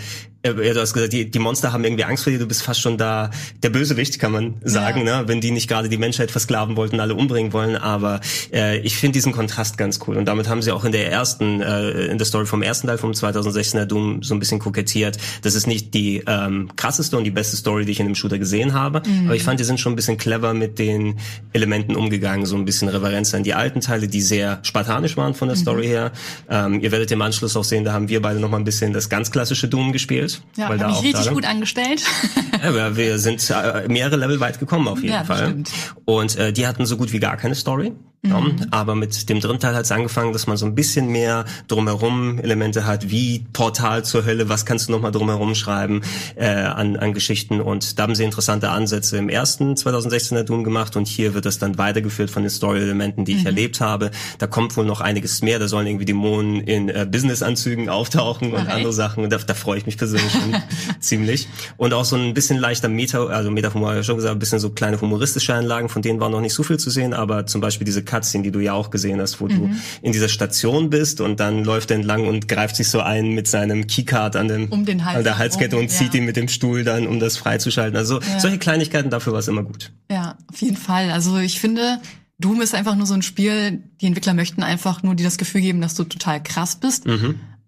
ja, 0.52 0.74
du 0.74 0.80
hast 0.80 0.92
gesagt, 0.94 1.12
die, 1.12 1.30
die 1.30 1.38
Monster 1.38 1.72
haben 1.72 1.84
irgendwie 1.84 2.04
Angst 2.04 2.24
vor 2.24 2.32
dir, 2.32 2.38
du 2.38 2.46
bist 2.46 2.62
fast 2.62 2.80
schon 2.80 2.98
da 2.98 3.30
der 3.62 3.70
Bösewicht, 3.70 4.18
kann 4.18 4.32
man 4.32 4.54
sagen, 4.64 5.06
Ja. 5.06 5.22
ne? 5.22 5.28
wenn 5.28 5.40
die 5.40 5.50
nicht 5.50 5.68
gerade 5.68 5.88
die 5.88 5.96
Menschheit 5.98 6.30
versklaven 6.30 6.76
wollten, 6.76 7.00
alle 7.00 7.14
umbringen 7.14 7.52
wollen, 7.52 7.76
aber 7.76 8.20
äh, 8.52 8.78
ich 8.78 8.96
finde 8.96 9.14
diesen 9.14 9.32
Kontrast 9.32 9.78
ganz 9.78 10.00
cool 10.06 10.16
und 10.16 10.26
damit 10.26 10.48
haben 10.48 10.62
sie 10.62 10.72
auch 10.72 10.84
in 10.84 10.92
der 10.92 11.10
ersten, 11.10 11.60
äh, 11.60 12.06
in 12.06 12.18
der 12.18 12.26
Story 12.26 12.46
vom 12.46 12.62
ersten 12.62 12.86
Teil 12.86 12.98
vom 12.98 13.12
2016er 13.12 13.84
Doom 13.84 14.22
so 14.22 14.34
ein 14.34 14.38
bisschen 14.38 14.58
kokettiert. 14.58 15.16
Das 15.42 15.54
ist 15.54 15.66
nicht 15.66 15.94
die 15.94 16.22
ähm, 16.26 16.70
krasseste 16.76 17.16
und 17.16 17.24
die 17.24 17.30
beste 17.30 17.56
Story, 17.56 17.84
die 17.84 17.92
ich 17.92 18.00
in 18.00 18.06
dem 18.06 18.14
Shooter 18.14 18.38
gesehen 18.38 18.72
habe, 18.74 19.02
aber 19.24 19.34
ich 19.34 19.42
fand, 19.42 19.60
die 19.60 19.64
sind 19.64 19.80
schon 19.80 19.92
ein 19.92 19.96
bisschen 19.96 20.16
clever 20.18 20.54
mit 20.54 20.78
den 20.78 21.16
Elementen 21.52 21.96
umgegangen, 21.96 22.46
so 22.46 22.56
ein 22.56 22.64
bisschen 22.64 22.88
Reverenz 22.88 23.34
an 23.34 23.42
die 23.42 23.54
alten 23.54 23.80
Teile, 23.80 24.08
die 24.08 24.20
sehr 24.20 24.58
spartanisch 24.62 25.16
waren 25.16 25.34
von 25.34 25.48
der 25.48 25.56
Story 25.56 25.86
her. 25.86 26.12
Ähm, 26.50 26.80
ihr 26.80 26.92
werdet 26.92 27.10
im 27.10 27.22
Anschluss 27.22 27.56
auch 27.56 27.64
sehen, 27.64 27.84
da 27.84 27.92
haben 27.92 28.08
wir 28.08 28.20
beide 28.22 28.40
noch 28.40 28.50
mal 28.50 28.58
ein 28.58 28.64
bisschen 28.64 28.92
das 28.92 29.08
ganz 29.08 29.30
klassische 29.30 29.68
Doom 29.68 29.92
gespielt. 29.92 30.35
Ja, 30.56 30.68
weil 30.68 30.78
da 30.78 30.84
hab 30.84 30.90
ich 30.92 30.96
auch 30.98 31.02
richtig 31.02 31.22
gerade- 31.24 31.34
gut 31.34 31.44
angestellt. 31.46 32.02
aber 32.62 32.96
wir 32.96 33.18
sind 33.18 33.48
äh, 33.50 33.86
mehrere 33.88 34.16
Level 34.16 34.40
weit 34.40 34.58
gekommen 34.58 34.88
auf 34.88 35.00
jeden 35.02 35.14
Ja, 35.14 35.24
Fall. 35.24 35.46
stimmt. 35.48 35.70
Und 36.04 36.36
äh, 36.36 36.52
die 36.52 36.66
hatten 36.66 36.86
so 36.86 36.96
gut 36.96 37.12
wie 37.12 37.18
gar 37.20 37.36
keine 37.36 37.54
Story. 37.54 37.92
Ja, 38.24 38.40
Mhm. 38.40 38.56
aber 38.72 38.94
mit 38.96 39.28
dem 39.28 39.38
dritten 39.40 39.60
Teil 39.60 39.74
hat 39.76 39.84
es 39.84 39.92
angefangen, 39.92 40.32
dass 40.32 40.46
man 40.48 40.56
so 40.56 40.66
ein 40.66 40.74
bisschen 40.74 41.08
mehr 41.08 41.44
drumherum 41.68 42.38
Elemente 42.40 42.84
hat, 42.86 43.10
wie 43.10 43.44
Portal 43.52 44.04
zur 44.04 44.24
Hölle, 44.24 44.48
was 44.48 44.66
kannst 44.66 44.88
du 44.88 44.92
nochmal 44.92 45.12
drumherum 45.12 45.54
schreiben 45.54 46.00
äh, 46.34 46.46
an, 46.48 46.96
an 46.96 47.12
Geschichten. 47.12 47.60
Und 47.60 47.98
da 47.98 48.02
haben 48.04 48.14
sie 48.16 48.24
interessante 48.24 48.70
Ansätze 48.70 49.16
im 49.18 49.28
ersten 49.28 49.74
2016er 49.74 50.42
Doom 50.42 50.64
gemacht 50.64 50.96
und 50.96 51.06
hier 51.06 51.34
wird 51.34 51.44
das 51.46 51.58
dann 51.58 51.78
weitergeführt 51.78 52.30
von 52.30 52.42
den 52.42 52.50
Story-Elementen, 52.50 53.24
die 53.24 53.32
ich 53.34 53.40
Mhm. 53.42 53.46
erlebt 53.46 53.80
habe. 53.80 54.10
Da 54.38 54.46
kommt 54.46 54.76
wohl 54.76 54.86
noch 54.86 55.00
einiges 55.00 55.42
mehr. 55.42 55.58
Da 55.58 55.68
sollen 55.68 55.86
irgendwie 55.86 56.06
Dämonen 56.06 56.60
in 56.62 56.88
äh, 56.88 57.06
Business-Anzügen 57.08 57.88
auftauchen 57.88 58.52
und 58.54 58.66
Ach, 58.66 58.74
andere? 58.74 58.92
Sachen. 58.92 59.22
Und 59.24 59.32
da, 59.32 59.38
da 59.38 59.54
freue 59.54 59.78
ich 59.78 59.86
mich 59.86 59.98
persönlich 59.98 60.32
schon 60.32 60.54
ziemlich. 61.00 61.48
Und 61.76 61.92
auch 61.94 62.04
so 62.04 62.16
ein 62.16 62.34
bisschen 62.34 62.58
leichter 62.58 62.88
Meta, 62.88 63.24
also 63.26 63.50
Meta-Humor, 63.50 63.94
ja 63.94 64.02
schon 64.02 64.16
gesagt, 64.16 64.34
ein 64.34 64.38
bisschen 64.40 64.58
so 64.58 64.70
kleine 64.70 65.00
humoristische 65.00 65.54
Einlagen, 65.54 65.88
von 65.88 66.02
denen 66.02 66.18
war 66.18 66.28
noch 66.30 66.40
nicht 66.40 66.54
so 66.54 66.62
viel 66.62 66.78
zu 66.78 66.90
sehen, 66.90 67.12
aber 67.14 67.46
zum 67.46 67.60
Beispiel 67.60 67.84
diese 67.84 68.02
Cutscene, 68.06 68.44
die 68.44 68.50
du 68.50 68.60
ja 68.60 68.72
auch 68.72 68.90
gesehen 68.90 69.20
hast, 69.20 69.40
wo 69.40 69.46
Mhm. 69.46 69.50
du 69.50 69.70
in 70.02 70.12
dieser 70.12 70.28
Station 70.28 70.88
bist 70.88 71.20
und 71.20 71.40
dann 71.40 71.64
läuft 71.64 71.90
er 71.90 71.96
entlang 71.96 72.26
und 72.26 72.48
greift 72.48 72.76
sich 72.76 72.88
so 72.88 73.00
ein 73.00 73.32
mit 73.32 73.46
seinem 73.48 73.86
Keycard 73.86 74.36
an 74.36 74.48
dem 74.48 74.68
Um 74.70 74.86
den 74.86 75.04
Hals 75.04 75.18
an 75.18 75.24
der 75.24 75.36
Halskette 75.38 75.72
herum, 75.72 75.84
und 75.84 75.90
zieht 75.90 76.14
ja. 76.14 76.20
ihn 76.20 76.24
mit 76.24 76.36
dem 76.36 76.48
Stuhl 76.48 76.84
dann, 76.84 77.06
um 77.06 77.20
das 77.20 77.36
freizuschalten. 77.36 77.96
Also 77.96 78.20
solche 78.38 78.58
Kleinigkeiten, 78.58 79.10
dafür 79.10 79.32
war 79.34 79.40
es 79.40 79.48
immer 79.48 79.62
gut. 79.62 79.92
Ja, 80.10 80.38
auf 80.50 80.62
jeden 80.62 80.76
Fall. 80.76 81.10
Also 81.10 81.36
ich 81.36 81.60
finde, 81.60 82.00
Doom 82.38 82.60
ist 82.62 82.74
einfach 82.74 82.94
nur 82.96 83.06
so 83.06 83.14
ein 83.14 83.22
Spiel, 83.22 83.82
die 84.00 84.06
Entwickler 84.06 84.34
möchten 84.34 84.62
einfach 84.62 85.02
nur 85.02 85.14
dir 85.14 85.24
das 85.24 85.38
Gefühl 85.38 85.60
geben, 85.60 85.80
dass 85.80 85.94
du 85.94 86.04
total 86.04 86.42
krass 86.42 86.76
bist. 86.76 87.04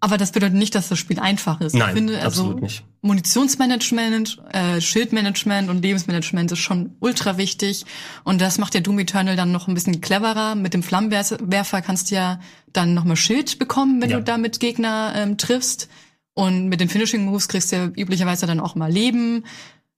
Aber 0.01 0.17
das 0.17 0.31
bedeutet 0.31 0.55
nicht, 0.57 0.75
dass 0.75 0.87
das 0.89 0.97
Spiel 0.97 1.19
einfach 1.19 1.59
ist. 1.61 1.75
Nein, 1.75 1.89
ich 1.89 1.93
finde, 1.95 2.21
also. 2.21 2.59
Munitionsmanagement, 3.01 4.41
äh, 4.51 4.81
Schildmanagement 4.81 5.69
und 5.69 5.81
Lebensmanagement 5.81 6.51
ist 6.51 6.59
schon 6.59 6.95
ultra 6.99 7.37
wichtig. 7.37 7.85
Und 8.23 8.41
das 8.41 8.57
macht 8.57 8.73
der 8.73 8.81
Doom 8.81 8.99
Eternal 8.99 9.35
dann 9.35 9.51
noch 9.51 9.67
ein 9.67 9.73
bisschen 9.73 10.01
cleverer. 10.01 10.55
Mit 10.55 10.73
dem 10.73 10.83
Flammenwerfer 10.83 11.81
kannst 11.81 12.11
du 12.11 12.15
ja 12.15 12.39
dann 12.73 12.93
nochmal 12.93 13.15
Schild 13.15 13.59
bekommen, 13.59 14.01
wenn 14.01 14.09
Ja. 14.09 14.17
du 14.17 14.23
damit 14.23 14.59
Gegner 14.59 15.13
ähm, 15.15 15.37
triffst. 15.37 15.89
Und 16.33 16.67
mit 16.69 16.79
den 16.79 16.89
Finishing 16.89 17.25
Moves 17.25 17.47
kriegst 17.47 17.71
du 17.71 17.75
ja 17.75 17.85
üblicherweise 17.87 18.45
dann 18.47 18.59
auch 18.59 18.75
mal 18.75 18.91
Leben. 18.91 19.43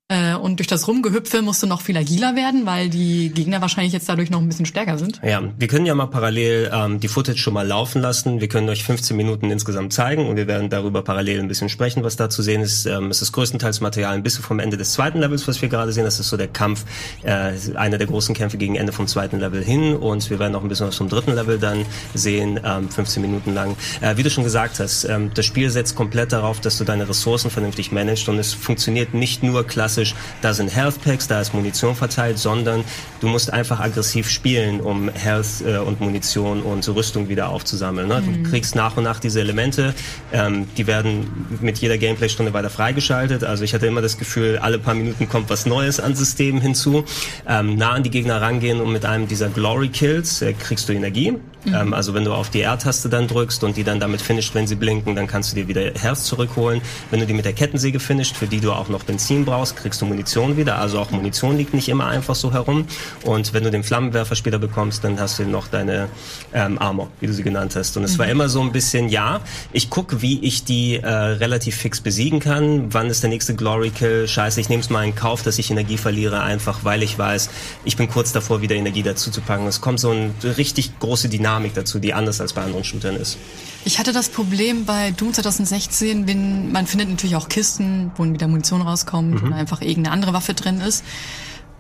Äh, 0.09 0.35
Und 0.35 0.59
durch 0.59 0.67
das 0.67 0.87
Rumgehüpfe 0.87 1.41
musst 1.41 1.63
du 1.63 1.67
noch 1.67 1.79
viel 1.81 1.95
agiler 1.95 2.35
werden, 2.35 2.65
weil 2.65 2.89
die 2.89 3.29
Gegner 3.29 3.61
wahrscheinlich 3.61 3.93
jetzt 3.93 4.09
dadurch 4.09 4.29
noch 4.29 4.39
ein 4.41 4.47
bisschen 4.47 4.65
stärker 4.65 4.97
sind. 4.97 5.21
Ja, 5.23 5.41
wir 5.57 5.67
können 5.69 5.85
ja 5.85 5.95
mal 5.95 6.07
parallel 6.07 6.69
ähm, 6.73 6.99
die 6.99 7.07
Footage 7.07 7.37
schon 7.37 7.53
mal 7.53 7.65
laufen 7.65 8.01
lassen. 8.01 8.41
Wir 8.41 8.49
können 8.49 8.67
euch 8.67 8.83
15 8.83 9.15
Minuten 9.15 9.49
insgesamt 9.51 9.93
zeigen 9.93 10.27
und 10.27 10.35
wir 10.35 10.47
werden 10.47 10.69
darüber 10.69 11.01
parallel 11.01 11.39
ein 11.39 11.47
bisschen 11.47 11.69
sprechen, 11.69 12.03
was 12.03 12.17
da 12.17 12.29
zu 12.29 12.41
sehen 12.41 12.61
ist. 12.61 12.85
Ähm, 12.87 13.09
es 13.09 13.21
ist 13.21 13.31
größtenteils 13.31 13.79
Material 13.79 14.13
ein 14.13 14.23
bisschen 14.23 14.43
vom 14.43 14.59
Ende 14.59 14.75
des 14.75 14.91
zweiten 14.91 15.19
Levels, 15.19 15.47
was 15.47 15.61
wir 15.61 15.69
gerade 15.69 15.93
sehen. 15.93 16.03
Das 16.03 16.19
ist 16.19 16.27
so 16.27 16.35
der 16.35 16.49
Kampf, 16.49 16.83
äh, 17.23 17.53
einer 17.75 17.97
der 17.97 18.07
großen 18.07 18.35
Kämpfe 18.35 18.57
gegen 18.57 18.75
Ende 18.75 18.91
vom 18.91 19.07
zweiten 19.07 19.39
Level 19.39 19.63
hin 19.63 19.95
und 19.95 20.29
wir 20.29 20.39
werden 20.39 20.55
auch 20.55 20.63
ein 20.63 20.67
bisschen 20.67 20.87
was 20.87 20.97
vom 20.97 21.07
dritten 21.07 21.35
Level 21.35 21.57
dann 21.57 21.85
sehen, 22.13 22.59
ähm, 22.65 22.89
15 22.89 23.21
Minuten 23.21 23.53
lang. 23.53 23.77
Äh, 24.01 24.17
wie 24.17 24.23
du 24.23 24.29
schon 24.29 24.43
gesagt 24.43 24.79
hast, 24.79 25.05
ähm, 25.05 25.31
das 25.35 25.45
Spiel 25.45 25.69
setzt 25.69 25.95
komplett 25.95 26.33
darauf, 26.33 26.59
dass 26.59 26.77
du 26.77 26.83
deine 26.83 27.07
Ressourcen 27.07 27.49
vernünftig 27.49 27.93
managst 27.93 28.27
und 28.27 28.39
es 28.39 28.53
funktioniert 28.53 29.13
nicht 29.13 29.41
nur 29.41 29.65
klassisch 29.65 30.00
klassisch, 30.01 30.15
da 30.41 30.53
sind 30.53 30.73
Health 30.73 31.01
Packs, 31.03 31.27
da 31.27 31.41
ist 31.41 31.53
Munition 31.53 31.95
verteilt, 31.95 32.37
sondern 32.37 32.83
du 33.19 33.27
musst 33.27 33.53
einfach 33.53 33.79
aggressiv 33.79 34.29
spielen, 34.29 34.81
um 34.81 35.09
Health 35.09 35.61
äh, 35.65 35.77
und 35.77 36.01
Munition 36.01 36.61
und 36.61 36.87
Rüstung 36.89 37.29
wieder 37.29 37.49
aufzusammeln. 37.49 38.07
Ne? 38.07 38.21
Du 38.21 38.49
kriegst 38.49 38.75
nach 38.75 38.97
und 38.97 39.03
nach 39.03 39.19
diese 39.19 39.39
Elemente, 39.39 39.93
ähm, 40.31 40.67
die 40.77 40.87
werden 40.87 41.57
mit 41.61 41.77
jeder 41.79 41.97
Gameplay-Stunde 41.97 42.53
weiter 42.53 42.69
freigeschaltet. 42.69 43.43
Also 43.43 43.63
ich 43.63 43.73
hatte 43.73 43.87
immer 43.87 44.01
das 44.01 44.17
Gefühl, 44.17 44.57
alle 44.57 44.79
paar 44.79 44.95
Minuten 44.95 45.29
kommt 45.29 45.49
was 45.49 45.65
Neues 45.65 45.99
an 45.99 46.15
Systemen 46.15 46.61
hinzu. 46.61 47.05
Ähm, 47.47 47.75
nah 47.75 47.91
an 47.91 48.03
die 48.03 48.09
Gegner 48.09 48.41
rangehen 48.41 48.81
und 48.81 48.91
mit 48.91 49.05
einem 49.05 49.27
dieser 49.27 49.49
Glory 49.49 49.89
Kills 49.89 50.41
äh, 50.41 50.53
kriegst 50.53 50.89
du 50.89 50.93
Energie. 50.93 51.37
Ähm, 51.65 51.93
also 51.93 52.13
wenn 52.13 52.25
du 52.25 52.33
auf 52.33 52.49
die 52.49 52.61
R-Taste 52.61 53.09
dann 53.09 53.27
drückst 53.27 53.63
und 53.63 53.77
die 53.77 53.83
dann 53.83 53.99
damit 53.99 54.21
finisht, 54.21 54.55
wenn 54.55 54.67
sie 54.67 54.75
blinken, 54.75 55.15
dann 55.15 55.27
kannst 55.27 55.51
du 55.51 55.55
dir 55.55 55.67
wieder 55.67 55.91
Herz 55.99 56.23
zurückholen. 56.23 56.81
Wenn 57.09 57.19
du 57.19 57.25
die 57.25 57.33
mit 57.33 57.45
der 57.45 57.53
Kettensäge 57.53 57.99
finisht, 57.99 58.35
für 58.35 58.47
die 58.47 58.59
du 58.59 58.71
auch 58.71 58.89
noch 58.89 59.03
Benzin 59.03 59.45
brauchst, 59.45 59.75
kriegst 59.75 60.01
du 60.01 60.05
Munition 60.05 60.57
wieder. 60.57 60.77
Also 60.77 60.99
auch 60.99 61.11
Munition 61.11 61.57
liegt 61.57 61.73
nicht 61.73 61.89
immer 61.89 62.07
einfach 62.07 62.35
so 62.35 62.51
herum. 62.53 62.85
Und 63.23 63.53
wenn 63.53 63.63
du 63.63 63.71
den 63.71 63.83
Flammenwerfer 63.83 64.35
später 64.35 64.59
bekommst, 64.59 65.03
dann 65.03 65.19
hast 65.19 65.39
du 65.39 65.43
noch 65.45 65.67
deine 65.67 66.07
ähm, 66.53 66.79
Armor, 66.79 67.09
wie 67.19 67.27
du 67.27 67.33
sie 67.33 67.43
genannt 67.43 67.75
hast. 67.75 67.95
Und 67.97 68.03
es 68.03 68.17
war 68.17 68.27
immer 68.27 68.49
so 68.49 68.61
ein 68.61 68.71
bisschen, 68.71 69.09
ja, 69.09 69.41
ich 69.71 69.89
gucke, 69.89 70.21
wie 70.21 70.39
ich 70.43 70.63
die 70.63 70.97
äh, 70.97 71.07
relativ 71.07 71.75
fix 71.75 72.01
besiegen 72.01 72.39
kann. 72.39 72.93
Wann 72.93 73.07
ist 73.07 73.23
der 73.23 73.29
nächste 73.29 73.55
Glory 73.55 73.91
Kill? 73.91 74.27
Scheiße, 74.27 74.59
ich 74.59 74.69
nehme 74.69 74.81
es 74.81 74.89
mal 74.89 75.05
in 75.05 75.15
Kauf, 75.15 75.43
dass 75.43 75.59
ich 75.59 75.69
Energie 75.69 75.97
verliere, 75.97 76.41
einfach 76.41 76.79
weil 76.83 77.03
ich 77.03 77.17
weiß, 77.17 77.49
ich 77.85 77.97
bin 77.97 78.09
kurz 78.09 78.31
davor, 78.31 78.61
wieder 78.61 78.75
Energie 78.75 79.03
dazu 79.03 79.31
zu 79.31 79.41
packen. 79.41 79.67
Es 79.67 79.81
kommt 79.81 79.99
so 79.99 80.11
eine 80.11 80.31
richtig 80.57 80.97
große 80.99 81.29
Dynamik 81.29 81.50
dazu, 81.73 81.99
die 81.99 82.13
anders 82.13 82.41
als 82.41 82.53
bei 82.53 82.63
anderen 82.63 82.83
Shootern 82.83 83.15
ist. 83.15 83.37
Ich 83.83 83.99
hatte 83.99 84.13
das 84.13 84.29
Problem 84.29 84.85
bei 84.85 85.11
Doom 85.11 85.33
2016, 85.33 86.27
wenn 86.27 86.71
man 86.71 86.85
findet 86.85 87.09
natürlich 87.09 87.35
auch 87.35 87.49
Kisten, 87.49 88.11
wo 88.15 88.25
wieder 88.25 88.47
Munition 88.47 88.81
rauskommt 88.81 89.41
oder 89.41 89.55
einfach 89.55 89.81
irgendeine 89.81 90.11
andere 90.11 90.33
Waffe 90.33 90.53
drin 90.53 90.81
ist 90.81 91.03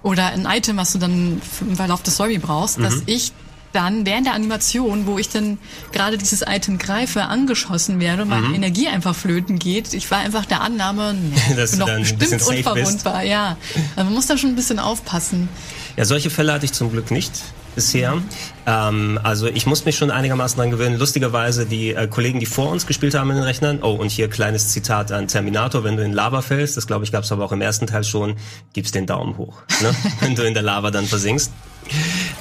oder 0.03 0.27
ein 0.27 0.45
Item, 0.45 0.77
was 0.77 0.93
du 0.93 0.97
dann 0.97 1.41
im 1.61 1.75
Verlauf 1.75 2.01
der 2.01 2.11
Story 2.11 2.39
brauchst, 2.39 2.79
dass 2.79 3.03
ich 3.05 3.33
dann 3.73 4.05
während 4.05 4.25
der 4.25 4.33
Animation, 4.33 5.05
wo 5.05 5.17
ich 5.17 5.29
dann 5.29 5.57
gerade 5.91 6.17
dieses 6.17 6.41
Item 6.41 6.77
greife, 6.77 7.23
angeschossen 7.23 7.99
werde 7.99 8.23
und 8.23 8.29
meine 8.29 8.53
Energie 8.53 8.87
einfach 8.87 9.15
flöten 9.15 9.59
geht. 9.59 9.93
Ich 9.93 10.09
war 10.11 10.19
einfach 10.19 10.45
der 10.45 10.61
Annahme, 10.61 11.13
nee, 11.13 11.55
Dass 11.55 11.73
ich 11.73 11.79
bin 11.79 11.87
doch 11.87 12.19
bestimmt 12.19 12.47
unverwundbar. 12.47 13.23
Ja, 13.23 13.57
also 13.95 14.05
man 14.05 14.13
muss 14.13 14.27
da 14.27 14.37
schon 14.37 14.51
ein 14.51 14.55
bisschen 14.55 14.79
aufpassen. 14.79 15.47
Ja, 15.95 16.05
solche 16.05 16.29
Fälle 16.29 16.53
hatte 16.53 16.65
ich 16.65 16.73
zum 16.73 16.91
Glück 16.91 17.11
nicht 17.11 17.31
bisher. 17.75 18.17
Ähm, 18.65 19.19
also 19.23 19.47
ich 19.47 19.65
muss 19.65 19.85
mich 19.85 19.97
schon 19.97 20.11
einigermaßen 20.11 20.57
dran 20.57 20.71
gewöhnen. 20.71 20.97
Lustigerweise 20.97 21.65
die 21.65 21.93
äh, 21.93 22.07
Kollegen, 22.07 22.39
die 22.39 22.45
vor 22.45 22.69
uns 22.69 22.85
gespielt 22.85 23.15
haben 23.15 23.29
in 23.31 23.37
den 23.37 23.45
Rechnern, 23.45 23.79
oh, 23.81 23.93
und 23.93 24.11
hier 24.11 24.29
kleines 24.29 24.69
Zitat 24.69 25.11
an 25.11 25.27
Terminator, 25.27 25.83
wenn 25.83 25.97
du 25.97 26.03
in 26.03 26.13
Lava 26.13 26.41
fällst, 26.41 26.77
das 26.77 26.87
glaube 26.87 27.05
ich 27.05 27.11
gab 27.11 27.23
es 27.23 27.31
aber 27.31 27.45
auch 27.45 27.51
im 27.51 27.61
ersten 27.61 27.87
Teil 27.87 28.03
schon, 28.03 28.35
gibst 28.73 28.95
den 28.95 29.05
Daumen 29.05 29.37
hoch, 29.37 29.61
ne? 29.81 29.95
wenn 30.21 30.35
du 30.35 30.43
in 30.43 30.53
der 30.53 30.63
Lava 30.63 30.91
dann 30.91 31.05
versinkst. 31.05 31.51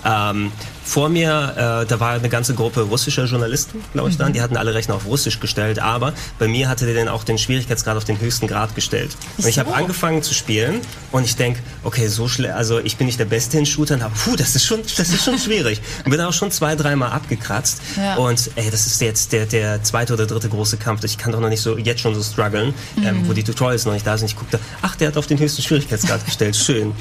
Ähm, 0.05 0.53
vor 0.85 1.09
mir, 1.09 1.83
äh, 1.83 1.87
da 1.87 2.01
war 2.01 2.13
eine 2.13 2.29
ganze 2.29 2.55
Gruppe 2.55 2.83
russischer 2.83 3.27
Journalisten, 3.27 3.83
glaube 3.93 4.11
ich 4.11 4.17
dann. 4.17 4.33
Die 4.33 4.41
hatten 4.41 4.57
alle 4.57 4.75
Rechner 4.75 4.97
auf 4.97 5.07
Russisch 5.07 5.39
gestellt, 5.39 5.79
aber 5.79 6.15
bei 6.39 6.49
mir 6.49 6.69
hatte 6.69 6.87
der 6.87 6.95
dann 6.95 7.09
auch 7.09 7.23
den 7.23 7.39
Schwierigkeitsgrad 7.39 7.97
auf 7.97 8.05
den 8.05 8.21
höchsten 8.21 8.47
Grad 8.47 8.75
gestellt. 8.75 9.17
Und 9.39 9.47
ich 9.47 9.59
habe 9.59 9.73
angefangen 9.75 10.23
zu 10.23 10.35
spielen 10.35 10.81
und 11.13 11.25
ich 11.25 11.37
denk, 11.37 11.59
okay, 11.85 12.09
so 12.09 12.29
schnell, 12.29 12.53
also 12.53 12.81
ich 12.81 12.97
bin 12.97 13.07
nicht 13.07 13.21
der 13.21 13.27
Beste 13.27 13.59
in 13.59 13.67
Shootern, 13.67 14.03
aber 14.03 14.15
puh, 14.15 14.37
das 14.37 14.57
ist 14.57 14.65
schon, 14.65 14.81
das 14.83 15.11
ist 15.11 15.20
schon 15.25 15.39
schwierig. 15.39 15.81
Und 16.05 16.11
bin 16.11 16.21
auch 16.21 16.33
schon 16.33 16.51
zwei, 16.51 16.75
dreimal 16.77 17.11
abgekratzt. 17.11 17.81
Ja. 17.97 18.17
Und 18.17 18.51
ey, 18.57 18.71
das 18.71 18.87
ist 18.87 19.01
jetzt 19.01 19.33
der, 19.33 19.47
der 19.47 19.83
zweite 19.83 20.15
oder 20.15 20.27
dritte 20.27 20.49
große 20.49 20.77
Kampf. 20.77 21.05
Ich 21.05 21.19
kann 21.19 21.33
doch 21.33 21.41
noch 21.41 21.49
nicht 21.49 21.61
so 21.61 21.77
jetzt 21.79 22.01
schon 22.01 22.15
so 22.15 22.23
strugglen, 22.23 22.75
ähm, 23.05 23.29
wo 23.29 23.33
die 23.33 23.43
Tutorials 23.45 23.85
noch 23.85 23.93
nicht 23.93 24.07
da 24.07 24.17
sind. 24.19 24.29
Ich 24.29 24.37
guckte, 24.37 24.59
ach, 24.83 24.97
der 24.97 25.09
hat 25.09 25.17
auf 25.17 25.27
den 25.27 25.39
höchsten 25.39 25.63
Schwierigkeitsgrad 25.63 26.25
gestellt. 26.25 26.57
Schön. 26.57 26.93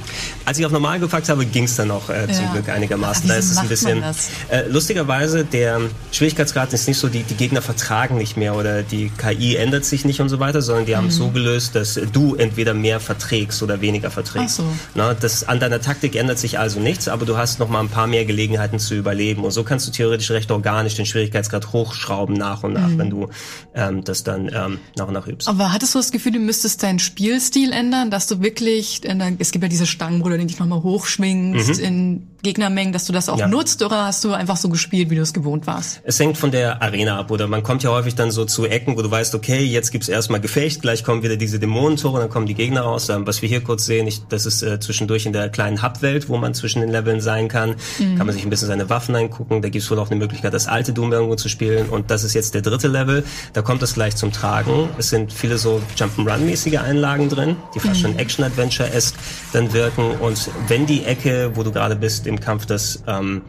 Als 0.45 0.57
ich 0.59 0.65
auf 0.65 0.71
normal 0.71 0.99
gepackt 0.99 1.29
habe, 1.29 1.45
ging's 1.45 1.75
dann 1.75 1.89
noch 1.89 2.09
äh, 2.09 2.27
zum 2.31 2.45
Ja. 2.45 2.51
Glück 2.53 2.69
einigermaßen. 2.69 3.27
Da 3.27 3.35
ist 3.35 3.51
es 3.51 3.57
ein 3.57 3.67
bisschen. 3.67 4.03
Äh, 4.49 4.67
lustigerweise, 4.69 5.45
der 5.45 5.81
Schwierigkeitsgrad 6.11 6.73
ist 6.73 6.87
nicht 6.87 6.97
so, 6.97 7.07
die, 7.07 7.23
die 7.23 7.35
Gegner 7.35 7.61
vertragen 7.61 8.17
nicht 8.17 8.37
mehr 8.37 8.55
oder 8.55 8.83
die 8.83 9.09
KI 9.17 9.55
ändert 9.55 9.85
sich 9.85 10.05
nicht 10.05 10.21
und 10.21 10.29
so 10.29 10.39
weiter, 10.39 10.61
sondern 10.61 10.85
die 10.85 10.95
haben 10.95 11.07
es 11.07 11.15
so 11.15 11.29
gelöst, 11.29 11.75
dass 11.75 11.99
du 12.11 12.35
entweder 12.35 12.73
mehr 12.73 12.99
verträgst 12.99 13.61
oder 13.63 13.81
weniger 13.81 14.11
verträgst. 14.11 14.59
Ach 14.59 14.63
so. 14.63 14.71
Na, 14.95 15.13
das, 15.13 15.47
an 15.47 15.59
deiner 15.59 15.81
Taktik 15.81 16.15
ändert 16.15 16.39
sich 16.39 16.59
also 16.59 16.79
nichts, 16.79 17.07
aber 17.07 17.25
du 17.25 17.37
hast 17.37 17.59
noch 17.59 17.69
mal 17.69 17.79
ein 17.81 17.89
paar 17.89 18.07
mehr 18.09 18.25
Gelegenheiten 18.25 18.79
zu 18.79 18.95
überleben. 18.95 19.43
Und 19.43 19.51
so 19.51 19.63
kannst 19.63 19.87
du 19.87 19.91
theoretisch 19.91 20.31
recht 20.31 20.51
organisch 20.51 20.95
den 20.95 21.05
Schwierigkeitsgrad 21.05 21.71
hochschrauben 21.73 22.35
nach 22.35 22.63
und 22.63 22.73
nach, 22.73 22.89
wenn 22.97 23.09
du 23.09 23.27
ähm, 23.75 24.03
das 24.03 24.23
dann 24.23 24.49
ähm, 24.53 24.79
nach 24.97 25.07
und 25.07 25.13
nach 25.13 25.27
übst. 25.27 25.47
Aber 25.47 25.71
hattest 25.71 25.93
du 25.95 25.99
das 25.99 26.11
Gefühl, 26.11 26.33
du 26.33 26.39
müsstest 26.39 26.83
deinen 26.83 26.99
Spielstil 26.99 27.71
ändern, 27.71 28.11
dass 28.11 28.27
du 28.27 28.41
wirklich, 28.41 29.01
es 29.39 29.51
gibt 29.51 29.63
ja 29.63 29.69
diese 29.69 29.85
Stangen, 29.85 30.23
wo 30.23 30.29
du 30.29 30.37
dich 30.37 30.59
nochmal 30.59 30.81
hochschwingst 30.83 31.79
in 31.79 32.27
Gegnermengen, 32.41 32.93
dass 32.93 33.05
du 33.05 33.11
das 33.13 33.27
auch 33.27 33.35
Mhm. 33.35 33.39
Ja. 33.41 33.47
nutzt 33.49 33.83
oder 33.83 34.05
hast 34.05 34.23
du 34.23 34.31
einfach 34.33 34.55
so 34.57 34.69
gespielt, 34.69 35.09
wie 35.09 35.15
du 35.15 35.21
es 35.21 35.33
gewohnt 35.33 35.67
warst? 35.67 36.01
Es 36.05 36.19
hängt 36.19 36.37
von 36.37 36.51
der 36.51 36.81
Arena 36.81 37.19
ab, 37.19 37.31
oder 37.31 37.47
man 37.47 37.63
kommt 37.63 37.83
ja 37.83 37.89
häufig 37.89 38.15
dann 38.15 38.31
so 38.31 38.45
zu 38.45 38.65
Ecken, 38.65 38.95
wo 38.97 39.01
du 39.01 39.11
weißt, 39.11 39.35
okay, 39.35 39.61
jetzt 39.63 39.91
gibt's 39.91 40.07
erstmal 40.07 40.39
Gefecht, 40.39 40.81
gleich 40.81 41.03
kommen 41.03 41.21
wieder 41.21 41.35
diese 41.35 41.59
Dämonentore, 41.59 42.19
dann 42.21 42.29
kommen 42.29 42.45
die 42.45 42.53
Gegner 42.53 42.81
raus. 42.81 43.09
Ähm, 43.09 43.27
was 43.27 43.41
wir 43.41 43.49
hier 43.49 43.61
kurz 43.61 43.85
sehen, 43.85 44.07
ich, 44.07 44.21
das 44.29 44.45
ist 44.45 44.61
äh, 44.61 44.79
zwischendurch 44.79 45.25
in 45.25 45.33
der 45.33 45.49
kleinen 45.49 45.83
Hub-Welt, 45.83 46.29
wo 46.29 46.37
man 46.37 46.53
zwischen 46.53 46.79
den 46.81 46.89
Leveln 46.89 47.19
sein 47.19 47.49
kann. 47.49 47.75
Kann 47.99 48.25
man 48.25 48.31
sich 48.31 48.43
ein 48.43 48.49
bisschen 48.49 48.67
seine 48.67 48.89
Waffen 48.89 49.15
angucken. 49.15 49.61
Da 49.61 49.69
gibt's 49.69 49.89
wohl 49.91 49.99
auch 49.99 50.09
eine 50.09 50.19
Möglichkeit, 50.19 50.53
das 50.53 50.67
alte 50.67 50.93
Doom 50.93 51.11
irgendwo 51.13 51.35
zu 51.35 51.49
spielen. 51.49 51.89
Und 51.89 52.11
das 52.11 52.23
ist 52.23 52.33
jetzt 52.33 52.53
der 52.53 52.61
dritte 52.61 52.87
Level. 52.87 53.23
Da 53.53 53.61
kommt 53.61 53.83
es 53.83 53.93
gleich 53.93 54.15
zum 54.15 54.31
Tragen. 54.31 54.89
Es 54.97 55.09
sind 55.09 55.33
viele 55.33 55.57
so 55.57 55.81
Jump'n'Run-mäßige 55.97 56.79
Einlagen 56.81 57.29
drin, 57.29 57.55
die 57.75 57.79
fast 57.79 58.01
schon 58.01 58.17
Action-Adventure-esque 58.17 59.17
dann 59.53 59.73
wirken. 59.73 60.11
Und 60.19 60.49
wenn 60.67 60.85
die 60.85 61.03
Ecke, 61.05 61.51
wo 61.55 61.63
du 61.63 61.71
gerade 61.71 61.95
bist 61.95 62.27
im 62.27 62.39
Kampf, 62.39 62.65
das 62.65 63.03
ähm, 63.07 63.41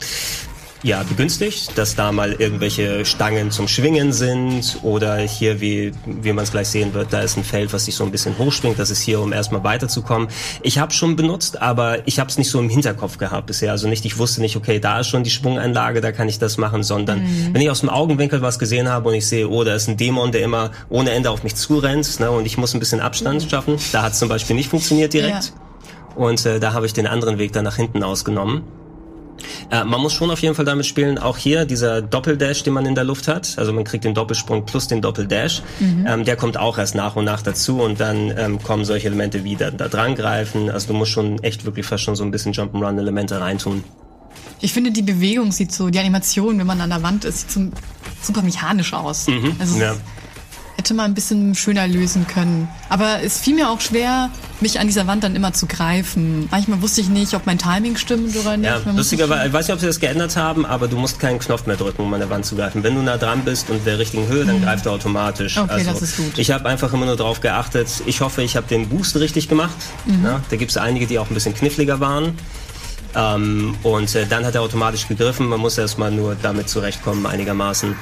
ja, 0.83 1.03
begünstigt, 1.03 1.77
dass 1.77 1.95
da 1.95 2.11
mal 2.11 2.33
irgendwelche 2.33 3.05
Stangen 3.05 3.51
zum 3.51 3.69
Schwingen 3.69 4.13
sind 4.13 4.79
oder 4.83 5.19
hier, 5.19 5.61
wie, 5.61 5.93
wie 6.07 6.33
man 6.33 6.45
es 6.45 6.53
gleich 6.53 6.69
sehen 6.69 6.95
wird, 6.95 7.13
da 7.13 7.21
ist 7.21 7.37
ein 7.37 7.45
Feld, 7.45 7.73
was 7.73 7.85
sich 7.85 7.95
so 7.95 8.05
ein 8.05 8.11
bisschen 8.11 8.39
hochschwingt. 8.39 8.79
Das 8.79 8.91
ist 8.91 9.03
hier, 9.03 9.21
um 9.21 9.33
erstmal 9.33 9.63
weiterzukommen. 9.63 10.29
Ich 10.63 10.79
habe 10.79 10.93
schon 10.93 11.17
benutzt, 11.17 11.61
aber 11.61 12.07
ich 12.07 12.19
habe 12.19 12.31
es 12.31 12.39
nicht 12.39 12.51
so 12.51 12.59
im 12.59 12.71
Hinterkopf 12.71 13.19
gehabt 13.19 13.47
bisher. 13.47 13.73
Also 13.73 13.89
nicht, 13.89 14.05
ich 14.07 14.17
wusste 14.19 14.41
nicht, 14.41 14.57
okay, 14.57 14.81
da 14.81 15.01
ist 15.01 15.09
schon 15.09 15.23
die 15.23 15.31
Schwunganlage, 15.31 16.01
da 16.01 16.13
kann 16.13 16.29
ich 16.29 16.39
das 16.39 16.57
machen, 16.57 16.83
sondern 16.83 17.23
wenn 17.53 17.61
ich 17.61 17.71
aus 17.71 17.81
dem 17.81 17.91
Augenwinkel 17.91 18.41
was 18.41 18.59
gesehen 18.59 18.89
habe 18.89 19.11
und 19.11 19.15
ich 19.15 19.27
sehe, 19.27 19.49
oh, 19.49 19.65
da 19.65 19.75
ist 19.75 19.89
ein 19.89 19.99
Dämon, 19.99 20.33
der 20.33 20.43
immer 20.43 20.71
ohne 20.89 21.11
Ende 21.11 21.31
auf 21.31 21.43
mich 21.43 21.57
zurennt 21.57 22.21
ne, 22.21 22.31
und 22.31 22.47
ich 22.47 22.57
muss 22.57 22.73
ein 22.73 22.81
bisschen 22.81 23.01
Abstand 23.01 23.47
schaffen. 23.51 23.77
Da 23.93 24.03
hat 24.03 24.13
es 24.13 24.19
zum 24.19 24.29
Beispiel 24.29 24.57
nicht 24.57 24.71
funktioniert 24.71 25.13
direkt. 25.13 25.53
Und 26.17 26.45
äh, 26.47 26.59
da 26.59 26.73
habe 26.73 26.87
ich 26.87 26.93
den 26.93 27.07
anderen 27.07 27.39
Weg 27.39 27.53
dann 27.53 27.65
nach 27.65 27.77
hinten 27.77 28.03
ausgenommen. 28.03 28.63
Äh, 29.71 29.85
man 29.85 30.01
muss 30.01 30.13
schon 30.13 30.31
auf 30.31 30.41
jeden 30.41 30.55
Fall 30.55 30.65
damit 30.65 30.87
spielen, 30.87 31.19
auch 31.19 31.37
hier 31.37 31.65
dieser 31.65 32.03
Doppeldash, 32.03 32.63
den 32.63 32.73
man 32.73 32.87
in 32.87 32.95
der 32.95 33.05
Luft 33.05 33.29
hat, 33.29 33.55
also 33.57 33.73
man 33.73 33.85
kriegt 33.85 34.05
den 34.05 34.15
Doppelsprung 34.15 34.67
plus 34.67 34.89
den 34.89 35.01
Doppeldash, 35.01 35.63
ähm, 35.81 36.25
der 36.25 36.37
kommt 36.37 36.57
auch 36.57 36.79
erst 36.79 36.95
nach 36.95 37.17
und 37.17 37.25
nach 37.25 37.43
dazu 37.43 37.81
und 37.81 38.01
dann 38.01 38.33
ähm, 38.37 38.63
kommen 38.63 38.85
solche 38.85 39.07
Elemente 39.07 39.45
wie 39.45 39.57
da, 39.57 39.71
da 39.71 39.89
dran 39.89 40.15
greifen, 40.15 40.71
also 40.71 40.89
du 40.89 40.95
musst 40.95 41.13
schon 41.13 41.43
echt 41.43 41.65
wirklich 41.65 41.87
fast 41.87 42.03
schon 42.03 42.17
so 42.17 42.25
ein 42.25 42.31
bisschen 42.31 42.53
Jump'n'Run-Elemente 42.53 43.41
reintun. 43.41 43.85
Ich 44.61 44.73
finde, 44.73 44.91
die 44.91 45.03
Bewegung 45.03 45.53
sieht 45.53 45.73
so, 45.73 45.89
die 45.89 45.99
Animation, 45.99 46.59
wenn 46.59 46.67
man 46.67 46.81
an 46.81 46.91
der 46.91 47.03
Wand 47.03 47.25
ist, 47.25 47.41
sieht 47.41 47.51
so 47.51 47.61
super 48.23 48.43
mechanisch 48.43 48.93
aus. 48.93 49.27
Also 49.59 49.77
Mhm. 49.77 49.81
Ja. 49.81 49.95
Hätte 50.81 50.95
man 50.95 51.11
ein 51.11 51.15
bisschen 51.15 51.55
schöner 51.55 51.87
lösen 51.87 52.27
können. 52.27 52.67
Aber 52.89 53.23
es 53.23 53.39
fiel 53.39 53.55
mir 53.55 53.69
auch 53.69 53.83
schwer, 53.83 54.31
mich 54.63 54.81
an 54.81 54.87
dieser 54.87 55.07
Wand 55.07 55.23
dann 55.23 55.37
immer 55.37 55.53
zu 55.53 55.67
greifen. 55.67 56.49
Manchmal 56.51 56.81
wusste 56.81 57.03
ich 57.03 57.11
nicht, 57.11 57.35
ob 57.35 57.45
mein 57.45 57.59
Timing 57.59 57.97
stimmt 57.99 58.35
oder 58.35 58.57
nicht. 58.57 58.67
Ja, 58.87 58.93
lustigerweise, 58.97 59.49
ich 59.49 59.53
weiß 59.53 59.67
nicht, 59.67 59.75
ob 59.75 59.81
sie 59.81 59.87
das 59.87 60.01
geändert 60.01 60.37
haben, 60.37 60.65
aber 60.65 60.89
du 60.89 60.97
musst 60.97 61.21
keinen 61.21 61.39
Knopf 61.39 61.67
mehr 61.67 61.77
drücken, 61.77 62.01
um 62.01 62.15
an 62.15 62.21
der 62.21 62.31
Wand 62.31 62.47
zu 62.47 62.57
greifen. 62.57 62.83
Wenn 62.83 62.95
du 62.95 63.03
nah 63.03 63.19
dran 63.19 63.45
bist 63.45 63.69
und 63.69 63.85
der 63.85 63.99
richtigen 63.99 64.27
Höhe, 64.27 64.47
dann 64.47 64.63
greift 64.63 64.87
er 64.87 64.93
automatisch. 64.93 65.57
Mhm. 65.57 65.65
Okay, 65.65 65.73
also, 65.73 65.91
das 65.91 66.03
ist 66.03 66.17
gut. 66.17 66.39
Ich 66.39 66.51
habe 66.51 66.67
einfach 66.67 66.95
immer 66.95 67.05
nur 67.05 67.17
darauf 67.17 67.43
geachtet. 67.43 67.89
Ich 68.07 68.23
hoffe, 68.23 68.43
ich 68.43 68.57
habe 68.57 68.67
den 68.67 68.89
Boost 68.89 69.17
richtig 69.17 69.51
gemacht. 69.51 69.77
Mhm. 70.07 70.25
Ja, 70.25 70.41
da 70.49 70.57
gibt 70.57 70.71
es 70.71 70.79
einige, 70.79 71.07
die 71.07 71.19
auch 71.19 71.29
ein 71.29 71.35
bisschen 71.35 71.55
kniffliger 71.55 72.01
waren. 72.01 72.39
Ähm, 73.15 73.77
und 73.83 74.15
äh, 74.15 74.25
dann 74.27 74.47
hat 74.47 74.55
er 74.55 74.63
automatisch 74.63 75.09
gegriffen. 75.09 75.47
Man 75.47 75.61
muss 75.61 75.77
erstmal 75.77 76.11
nur 76.11 76.37
damit 76.41 76.71
zurechtkommen, 76.71 77.27
einigermaßen. 77.27 77.97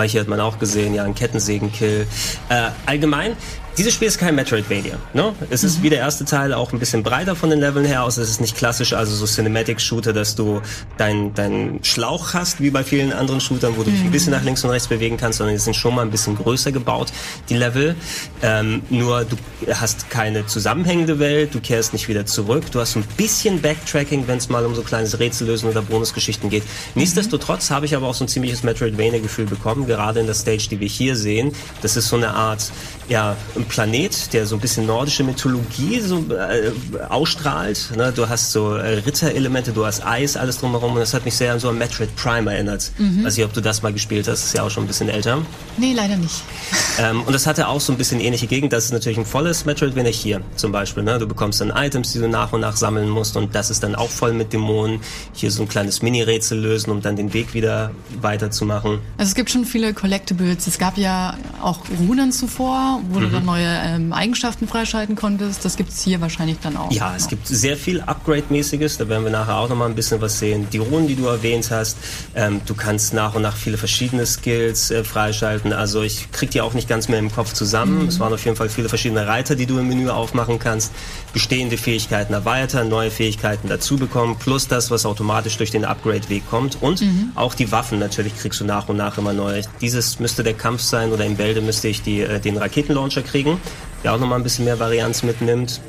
Aber 0.00 0.08
hier 0.08 0.22
hat 0.22 0.28
man 0.28 0.40
auch 0.40 0.58
gesehen, 0.58 0.94
ja, 0.94 1.04
ein 1.04 1.14
Kettensägenkill. 1.14 2.06
Äh, 2.48 2.70
allgemein, 2.86 3.36
dieses 3.80 3.94
Spiel 3.94 4.08
ist 4.08 4.18
kein 4.18 4.34
Metroidvania. 4.34 4.98
Ne? 5.14 5.32
Es 5.48 5.64
ist 5.64 5.82
wie 5.82 5.88
der 5.88 6.00
erste 6.00 6.26
Teil 6.26 6.52
auch 6.52 6.74
ein 6.74 6.78
bisschen 6.78 7.02
breiter 7.02 7.34
von 7.34 7.48
den 7.48 7.60
Leveln 7.60 7.86
her 7.86 8.04
aus. 8.04 8.18
Es 8.18 8.28
ist 8.28 8.38
nicht 8.38 8.54
klassisch, 8.54 8.92
also 8.92 9.14
so 9.14 9.24
Cinematic-Shooter, 9.24 10.12
dass 10.12 10.34
du 10.34 10.60
deinen 10.98 11.32
dein 11.32 11.80
Schlauch 11.82 12.34
hast, 12.34 12.60
wie 12.60 12.68
bei 12.68 12.84
vielen 12.84 13.10
anderen 13.10 13.40
Shootern, 13.40 13.78
wo 13.78 13.82
du 13.82 13.90
dich 13.90 14.02
ein 14.02 14.10
bisschen 14.10 14.32
nach 14.32 14.42
links 14.42 14.62
und 14.64 14.70
rechts 14.70 14.86
bewegen 14.86 15.16
kannst, 15.16 15.38
sondern 15.38 15.56
die 15.56 15.62
sind 15.62 15.76
schon 15.76 15.94
mal 15.94 16.02
ein 16.02 16.10
bisschen 16.10 16.36
größer 16.36 16.72
gebaut, 16.72 17.10
die 17.48 17.54
Level. 17.54 17.96
Ähm, 18.42 18.82
nur 18.90 19.24
du 19.24 19.36
hast 19.72 20.10
keine 20.10 20.46
zusammenhängende 20.46 21.18
Welt, 21.18 21.54
du 21.54 21.60
kehrst 21.60 21.94
nicht 21.94 22.06
wieder 22.06 22.26
zurück. 22.26 22.70
Du 22.72 22.80
hast 22.80 22.92
so 22.92 22.98
ein 22.98 23.06
bisschen 23.16 23.62
Backtracking, 23.62 24.28
wenn 24.28 24.36
es 24.36 24.50
mal 24.50 24.66
um 24.66 24.74
so 24.74 24.82
kleines 24.82 25.18
Rätsellösen 25.18 25.70
oder 25.70 25.80
Bonusgeschichten 25.80 26.50
geht. 26.50 26.64
Nichtsdestotrotz 26.94 27.70
habe 27.70 27.86
ich 27.86 27.96
aber 27.96 28.08
auch 28.08 28.14
so 28.14 28.24
ein 28.24 28.28
ziemliches 28.28 28.62
Metroidvania-Gefühl 28.62 29.46
bekommen, 29.46 29.86
gerade 29.86 30.20
in 30.20 30.26
der 30.26 30.34
Stage, 30.34 30.68
die 30.70 30.80
wir 30.80 30.88
hier 30.88 31.16
sehen. 31.16 31.52
Das 31.80 31.96
ist 31.96 32.08
so 32.08 32.16
eine 32.16 32.34
Art 32.34 32.70
ja, 33.10 33.36
ein 33.56 33.64
Planet, 33.64 34.32
der 34.32 34.46
so 34.46 34.54
ein 34.54 34.60
bisschen 34.60 34.86
nordische 34.86 35.24
Mythologie 35.24 35.98
so 35.98 36.24
äh, 36.32 36.70
ausstrahlt. 37.08 37.90
Ne? 37.96 38.12
Du 38.14 38.28
hast 38.28 38.52
so 38.52 38.76
äh, 38.76 39.00
Ritterelemente, 39.00 39.72
du 39.72 39.84
hast 39.84 40.06
Eis, 40.06 40.36
alles 40.36 40.58
drumherum. 40.58 40.92
Und 40.92 41.00
das 41.00 41.12
hat 41.12 41.24
mich 41.24 41.34
sehr 41.34 41.52
an 41.52 41.58
so 41.58 41.70
ein 41.70 41.76
Metroid 41.76 42.14
Prime 42.14 42.50
erinnert. 42.50 42.92
Mhm. 42.98 43.24
Weiß 43.24 43.36
nicht, 43.36 43.44
ob 43.44 43.52
du 43.52 43.60
das 43.60 43.82
mal 43.82 43.92
gespielt 43.92 44.28
hast, 44.28 44.44
ist 44.44 44.54
ja 44.54 44.62
auch 44.62 44.70
schon 44.70 44.84
ein 44.84 44.86
bisschen 44.86 45.08
älter. 45.08 45.42
Nee, 45.76 45.92
leider 45.92 46.16
nicht. 46.16 46.36
Ähm, 46.98 47.22
und 47.22 47.32
das 47.32 47.46
hatte 47.46 47.68
auch 47.68 47.80
so 47.80 47.92
ein 47.92 47.98
bisschen 47.98 48.20
ähnliche 48.20 48.46
Gegend. 48.46 48.74
Das 48.74 48.84
ist 48.84 48.92
natürlich 48.92 49.16
ein 49.16 49.24
volles 49.24 49.64
Metroidvania 49.64 50.10
hier 50.10 50.42
zum 50.56 50.70
Beispiel. 50.70 51.02
Ne? 51.02 51.18
Du 51.18 51.26
bekommst 51.26 51.60
dann 51.60 51.70
Items, 51.70 52.12
die 52.12 52.18
du 52.18 52.28
nach 52.28 52.52
und 52.52 52.60
nach 52.60 52.76
sammeln 52.76 53.08
musst 53.08 53.38
und 53.38 53.54
das 53.54 53.70
ist 53.70 53.82
dann 53.82 53.94
auch 53.94 54.10
voll 54.10 54.34
mit 54.34 54.52
Dämonen. 54.52 55.00
Hier 55.32 55.50
so 55.50 55.62
ein 55.62 55.68
kleines 55.68 56.02
Mini-Rätsel 56.02 56.58
lösen, 56.58 56.90
um 56.90 57.00
dann 57.00 57.16
den 57.16 57.32
Weg 57.32 57.54
wieder 57.54 57.92
weiterzumachen. 58.20 58.98
Also 59.16 59.30
es 59.30 59.34
gibt 59.34 59.50
schon 59.50 59.64
viele 59.64 59.94
Collectibles. 59.94 60.66
Es 60.66 60.78
gab 60.78 60.98
ja 60.98 61.38
auch 61.62 61.78
Runen 62.06 62.32
zuvor, 62.32 62.99
wo 63.10 63.18
mhm. 63.18 63.22
du 63.22 63.30
dann 63.30 63.44
neue 63.44 63.66
ähm, 63.66 64.12
Eigenschaften 64.12 64.68
freischalten 64.68 65.16
konntest. 65.16 65.64
Das 65.64 65.76
gibt 65.76 65.90
es 65.90 66.02
hier 66.02 66.20
wahrscheinlich 66.20 66.58
dann 66.62 66.76
auch. 66.76 66.90
Ja, 66.92 67.14
es 67.16 67.28
gibt 67.28 67.46
sehr 67.46 67.76
viel 67.76 68.00
Upgrade-mäßiges. 68.00 68.98
Da 68.98 69.08
werden 69.08 69.24
wir 69.24 69.30
nachher 69.30 69.56
auch 69.56 69.68
nochmal 69.68 69.88
ein 69.88 69.94
bisschen 69.94 70.20
was 70.20 70.38
sehen. 70.38 70.66
Die 70.72 70.78
Runen, 70.78 71.08
die 71.08 71.16
du 71.16 71.26
erwähnt 71.26 71.70
hast, 71.70 71.98
ähm, 72.34 72.60
du 72.66 72.74
kannst 72.74 73.14
nach 73.14 73.34
und 73.34 73.42
nach 73.42 73.56
viele 73.56 73.78
verschiedene 73.78 74.26
Skills 74.26 74.90
äh, 74.90 75.04
freischalten. 75.04 75.72
Also 75.72 76.02
ich 76.02 76.30
krieg 76.32 76.50
die 76.50 76.60
auch 76.60 76.74
nicht 76.74 76.88
ganz 76.88 77.08
mehr 77.08 77.18
im 77.18 77.32
Kopf 77.32 77.52
zusammen. 77.52 78.02
Mhm. 78.02 78.08
Es 78.08 78.20
waren 78.20 78.32
auf 78.32 78.44
jeden 78.44 78.56
Fall 78.56 78.68
viele 78.68 78.88
verschiedene 78.88 79.26
Reiter, 79.26 79.54
die 79.54 79.66
du 79.66 79.78
im 79.78 79.88
Menü 79.88 80.08
aufmachen 80.08 80.58
kannst. 80.58 80.92
Bestehende 81.32 81.78
Fähigkeiten 81.78 82.32
erweitern, 82.32 82.88
neue 82.88 83.10
Fähigkeiten 83.10 83.68
dazu 83.68 83.96
bekommen, 83.96 84.36
plus 84.38 84.68
das, 84.68 84.90
was 84.90 85.06
automatisch 85.06 85.56
durch 85.56 85.70
den 85.70 85.84
Upgrade-Weg 85.84 86.48
kommt. 86.50 86.80
Und 86.80 87.00
mhm. 87.00 87.32
auch 87.34 87.54
die 87.54 87.70
Waffen 87.72 87.98
natürlich 87.98 88.36
kriegst 88.36 88.60
du 88.60 88.64
nach 88.64 88.88
und 88.88 88.96
nach 88.96 89.18
immer 89.18 89.32
neu. 89.32 89.62
Dieses 89.80 90.18
müsste 90.20 90.42
der 90.42 90.54
Kampf 90.54 90.82
sein 90.82 91.12
oder 91.12 91.24
im 91.24 91.36
Bälde 91.36 91.60
müsste 91.60 91.88
ich 91.88 92.02
die, 92.02 92.20
äh, 92.20 92.40
den 92.40 92.58
Raketenlauncher 92.90 93.22
kriegen, 93.22 93.60
der 94.04 94.14
auch 94.14 94.18
nochmal 94.18 94.38
ein 94.38 94.42
bisschen 94.42 94.64
mehr 94.64 94.78
Varianz 94.78 95.22
mitnimmt. 95.22 95.80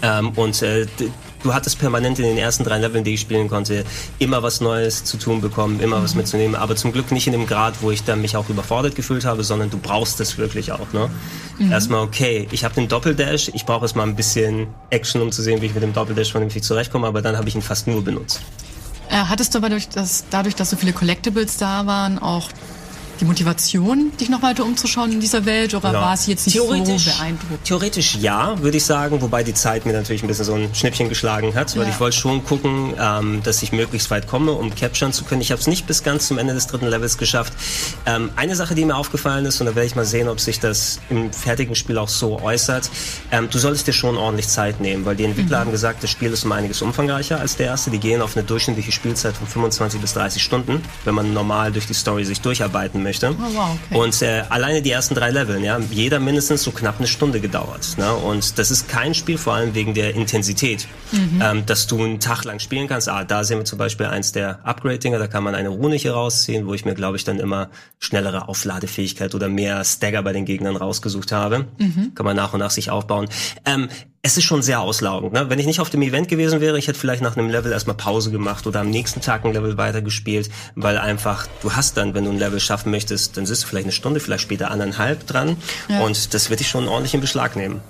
Ähm, 0.00 0.30
und 0.30 0.62
äh, 0.62 0.86
du 1.42 1.54
hattest 1.54 1.78
permanent 1.78 2.18
in 2.18 2.24
den 2.24 2.38
ersten 2.38 2.62
drei 2.62 2.78
Leveln, 2.78 3.04
die 3.04 3.14
ich 3.14 3.20
spielen 3.20 3.48
konnte, 3.48 3.84
immer 4.18 4.42
was 4.42 4.60
Neues 4.60 5.04
zu 5.04 5.16
tun 5.16 5.40
bekommen, 5.40 5.80
immer 5.80 5.98
mhm. 5.98 6.04
was 6.04 6.14
mitzunehmen. 6.14 6.54
Aber 6.54 6.76
zum 6.76 6.92
Glück 6.92 7.10
nicht 7.10 7.26
in 7.26 7.32
dem 7.32 7.46
Grad, 7.46 7.82
wo 7.82 7.90
ich 7.90 8.04
dann 8.04 8.20
mich 8.20 8.36
auch 8.36 8.48
überfordert 8.48 8.94
gefühlt 8.94 9.24
habe, 9.24 9.42
sondern 9.42 9.70
du 9.70 9.78
brauchst 9.78 10.20
das 10.20 10.38
wirklich 10.38 10.72
auch. 10.72 10.92
Ne? 10.92 11.10
Mhm. 11.58 11.72
Erstmal, 11.72 12.02
okay, 12.02 12.46
ich 12.52 12.64
habe 12.64 12.74
den 12.74 12.88
Doppeldash, 12.88 13.50
ich 13.54 13.64
brauche 13.66 13.84
erstmal 13.84 14.06
ein 14.06 14.16
bisschen 14.16 14.68
Action, 14.90 15.20
um 15.20 15.32
zu 15.32 15.42
sehen, 15.42 15.60
wie 15.60 15.66
ich 15.66 15.74
mit 15.74 15.82
dem 15.82 15.92
Doppeldash 15.92 16.30
vernünftig 16.30 16.62
zurechtkomme, 16.62 17.06
aber 17.06 17.22
dann 17.22 17.36
habe 17.36 17.48
ich 17.48 17.54
ihn 17.54 17.62
fast 17.62 17.86
nur 17.88 18.04
benutzt. 18.04 18.40
Äh, 19.10 19.16
hattest 19.16 19.54
du 19.54 19.58
aber 19.58 19.70
durch 19.70 19.88
das, 19.88 20.26
dadurch, 20.30 20.54
dass 20.54 20.70
so 20.70 20.76
viele 20.76 20.92
Collectibles 20.92 21.56
da 21.56 21.86
waren, 21.86 22.18
auch 22.18 22.50
die 23.20 23.24
Motivation, 23.24 24.12
dich 24.18 24.28
noch 24.28 24.42
weiter 24.42 24.64
umzuschauen 24.64 25.12
in 25.12 25.20
dieser 25.20 25.44
Welt 25.44 25.74
oder 25.74 25.92
ja. 25.92 26.00
war 26.00 26.14
es 26.14 26.26
jetzt 26.26 26.46
nicht 26.46 26.56
so 26.56 26.68
beeindruckend? 26.68 27.64
Theoretisch 27.64 28.16
ja, 28.16 28.60
würde 28.60 28.76
ich 28.76 28.84
sagen, 28.84 29.20
wobei 29.20 29.42
die 29.42 29.54
Zeit 29.54 29.86
mir 29.86 29.92
natürlich 29.92 30.22
ein 30.22 30.28
bisschen 30.28 30.44
so 30.44 30.54
ein 30.54 30.74
Schnippchen 30.74 31.08
geschlagen 31.08 31.54
hat, 31.54 31.76
weil 31.76 31.84
ja. 31.84 31.90
ich 31.90 32.00
wollte 32.00 32.16
schon 32.16 32.44
gucken, 32.44 32.94
ähm, 32.98 33.42
dass 33.42 33.62
ich 33.62 33.72
möglichst 33.72 34.10
weit 34.10 34.28
komme, 34.28 34.52
um 34.52 34.74
capturen 34.74 35.12
zu 35.12 35.24
können. 35.24 35.40
Ich 35.40 35.50
habe 35.50 35.60
es 35.60 35.66
nicht 35.66 35.86
bis 35.86 36.02
ganz 36.02 36.28
zum 36.28 36.38
Ende 36.38 36.54
des 36.54 36.68
dritten 36.68 36.86
Levels 36.86 37.18
geschafft. 37.18 37.52
Ähm, 38.06 38.30
eine 38.36 38.54
Sache, 38.54 38.74
die 38.74 38.84
mir 38.84 38.96
aufgefallen 38.96 39.44
ist, 39.46 39.60
und 39.60 39.66
da 39.66 39.74
werde 39.74 39.86
ich 39.86 39.96
mal 39.96 40.04
sehen, 40.04 40.28
ob 40.28 40.38
sich 40.38 40.60
das 40.60 41.00
im 41.10 41.32
fertigen 41.32 41.74
Spiel 41.74 41.98
auch 41.98 42.08
so 42.08 42.40
äußert, 42.40 42.90
ähm, 43.32 43.48
du 43.50 43.58
solltest 43.58 43.86
dir 43.88 43.92
schon 43.92 44.16
ordentlich 44.16 44.48
Zeit 44.48 44.80
nehmen, 44.80 45.04
weil 45.04 45.16
die 45.16 45.24
Entwickler 45.24 45.58
mhm. 45.58 45.62
haben 45.62 45.70
gesagt, 45.72 46.02
das 46.02 46.10
Spiel 46.10 46.32
ist 46.32 46.44
um 46.44 46.52
einiges 46.52 46.82
umfangreicher 46.82 47.40
als 47.40 47.56
der 47.56 47.66
erste. 47.66 47.90
Die 47.90 47.98
gehen 47.98 48.22
auf 48.22 48.36
eine 48.36 48.44
durchschnittliche 48.44 48.92
Spielzeit 48.92 49.36
von 49.36 49.46
25 49.46 50.00
bis 50.00 50.14
30 50.14 50.42
Stunden, 50.42 50.82
wenn 51.04 51.14
man 51.14 51.32
normal 51.32 51.72
durch 51.72 51.86
die 51.86 51.94
Story 51.94 52.24
sich 52.24 52.40
durcharbeiten 52.40 53.02
möchte 53.02 53.07
möchte. 53.08 53.30
Oh, 53.30 53.54
wow, 53.54 53.78
okay. 53.90 53.98
Und 53.98 54.22
äh, 54.22 54.42
alleine 54.50 54.82
die 54.82 54.90
ersten 54.90 55.14
drei 55.14 55.30
Level, 55.30 55.62
ja, 55.64 55.78
jeder 55.90 56.20
mindestens 56.20 56.62
so 56.62 56.70
knapp 56.70 56.98
eine 56.98 57.06
Stunde 57.06 57.40
gedauert. 57.40 57.96
Ne? 57.96 58.12
Und 58.12 58.58
das 58.58 58.70
ist 58.70 58.88
kein 58.88 59.14
Spiel, 59.14 59.38
vor 59.38 59.54
allem 59.54 59.74
wegen 59.74 59.94
der 59.94 60.14
Intensität, 60.14 60.86
mhm. 61.12 61.42
ähm, 61.42 61.66
dass 61.66 61.86
du 61.86 62.02
einen 62.02 62.20
Tag 62.20 62.44
lang 62.44 62.58
spielen 62.58 62.86
kannst. 62.86 63.08
Ah, 63.08 63.24
da 63.24 63.44
sehen 63.44 63.58
wir 63.58 63.64
zum 63.64 63.78
Beispiel 63.78 64.06
eins 64.06 64.32
der 64.32 64.60
Upgrade-Dinger, 64.64 65.18
da 65.18 65.26
kann 65.26 65.42
man 65.42 65.54
eine 65.54 65.70
Rune 65.70 65.96
hier 65.96 66.12
rausziehen, 66.12 66.66
wo 66.66 66.74
ich 66.74 66.84
mir, 66.84 66.94
glaube 66.94 67.16
ich, 67.16 67.24
dann 67.24 67.38
immer 67.38 67.70
schnellere 67.98 68.48
Aufladefähigkeit 68.48 69.34
oder 69.34 69.48
mehr 69.48 69.82
Stagger 69.84 70.22
bei 70.22 70.32
den 70.32 70.44
Gegnern 70.44 70.76
rausgesucht 70.76 71.32
habe. 71.32 71.66
Mhm. 71.78 72.12
Kann 72.14 72.26
man 72.26 72.36
nach 72.36 72.52
und 72.52 72.60
nach 72.60 72.70
sich 72.70 72.90
aufbauen. 72.90 73.28
Ähm, 73.64 73.88
es 74.22 74.36
ist 74.36 74.44
schon 74.44 74.62
sehr 74.62 74.80
auslaugend. 74.80 75.32
Ne? 75.32 75.48
Wenn 75.48 75.58
ich 75.58 75.66
nicht 75.66 75.80
auf 75.80 75.90
dem 75.90 76.02
Event 76.02 76.28
gewesen 76.28 76.60
wäre, 76.60 76.78
ich 76.78 76.88
hätte 76.88 76.98
vielleicht 76.98 77.22
nach 77.22 77.36
einem 77.36 77.50
Level 77.50 77.70
erstmal 77.70 77.96
Pause 77.96 78.30
gemacht 78.30 78.66
oder 78.66 78.80
am 78.80 78.90
nächsten 78.90 79.20
Tag 79.20 79.44
ein 79.44 79.52
Level 79.52 79.76
weitergespielt, 79.76 80.50
weil 80.74 80.98
einfach, 80.98 81.46
du 81.62 81.72
hast 81.72 81.96
dann, 81.96 82.14
wenn 82.14 82.24
du 82.24 82.30
ein 82.30 82.38
Level 82.38 82.58
schaffen 82.58 82.90
möchtest, 82.90 83.36
dann 83.36 83.46
sitzt 83.46 83.62
du 83.62 83.66
vielleicht 83.68 83.86
eine 83.86 83.92
Stunde, 83.92 84.20
vielleicht 84.20 84.42
später 84.42 84.70
anderthalb 84.70 85.26
dran 85.26 85.56
ja. 85.88 86.00
und 86.00 86.34
das 86.34 86.50
wird 86.50 86.60
dich 86.60 86.68
schon 86.68 86.88
ordentlich 86.88 87.14
in 87.14 87.20
Beschlag 87.20 87.54
nehmen. 87.54 87.80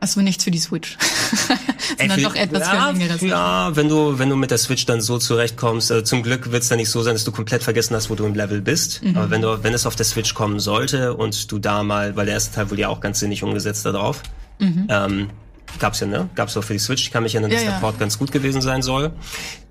Also 0.00 0.20
nichts 0.20 0.44
für 0.44 0.50
die 0.50 0.58
Switch. 0.58 0.98
Sondern 1.98 2.22
doch 2.22 2.34
etwas 2.34 2.60
ja, 2.60 2.92
für 2.92 2.98
längere 2.98 3.26
Ja, 3.26 3.74
wenn 3.74 3.88
du, 3.88 4.18
wenn 4.18 4.28
du 4.28 4.36
mit 4.36 4.50
der 4.50 4.58
Switch 4.58 4.84
dann 4.84 5.00
so 5.00 5.18
zurechtkommst, 5.18 5.90
also 5.90 6.04
zum 6.04 6.22
Glück 6.22 6.52
wird 6.52 6.62
es 6.62 6.68
dann 6.68 6.76
nicht 6.76 6.90
so 6.90 7.02
sein, 7.02 7.14
dass 7.14 7.24
du 7.24 7.32
komplett 7.32 7.62
vergessen 7.62 7.96
hast, 7.96 8.10
wo 8.10 8.14
du 8.14 8.26
im 8.26 8.34
Level 8.34 8.60
bist. 8.60 9.02
Mhm. 9.02 9.16
Aber 9.16 9.30
wenn 9.30 9.40
du, 9.40 9.62
wenn 9.62 9.72
es 9.72 9.86
auf 9.86 9.96
der 9.96 10.04
Switch 10.04 10.34
kommen 10.34 10.60
sollte 10.60 11.14
und 11.14 11.50
du 11.50 11.58
da 11.58 11.82
mal, 11.84 12.16
weil 12.16 12.26
der 12.26 12.34
erste 12.34 12.54
Teil 12.54 12.70
wurde 12.70 12.82
ja 12.82 12.88
auch 12.88 13.00
ganz 13.00 13.20
sinnig 13.20 13.42
umgesetzt 13.42 13.86
darauf, 13.86 14.22
mhm. 14.58 14.88
ähm, 14.90 15.30
Gab's 15.78 16.00
ja, 16.00 16.06
ne? 16.06 16.28
Gab's 16.34 16.56
auch 16.56 16.64
für 16.64 16.72
die 16.72 16.78
Switch. 16.78 17.02
Ich 17.02 17.10
kann 17.10 17.22
mich 17.22 17.34
erinnern, 17.34 17.50
dass 17.50 17.62
ja, 17.62 17.72
der 17.72 17.78
Port 17.78 17.98
ganz 17.98 18.18
gut 18.18 18.32
gewesen 18.32 18.62
sein 18.62 18.82
soll. 18.82 19.12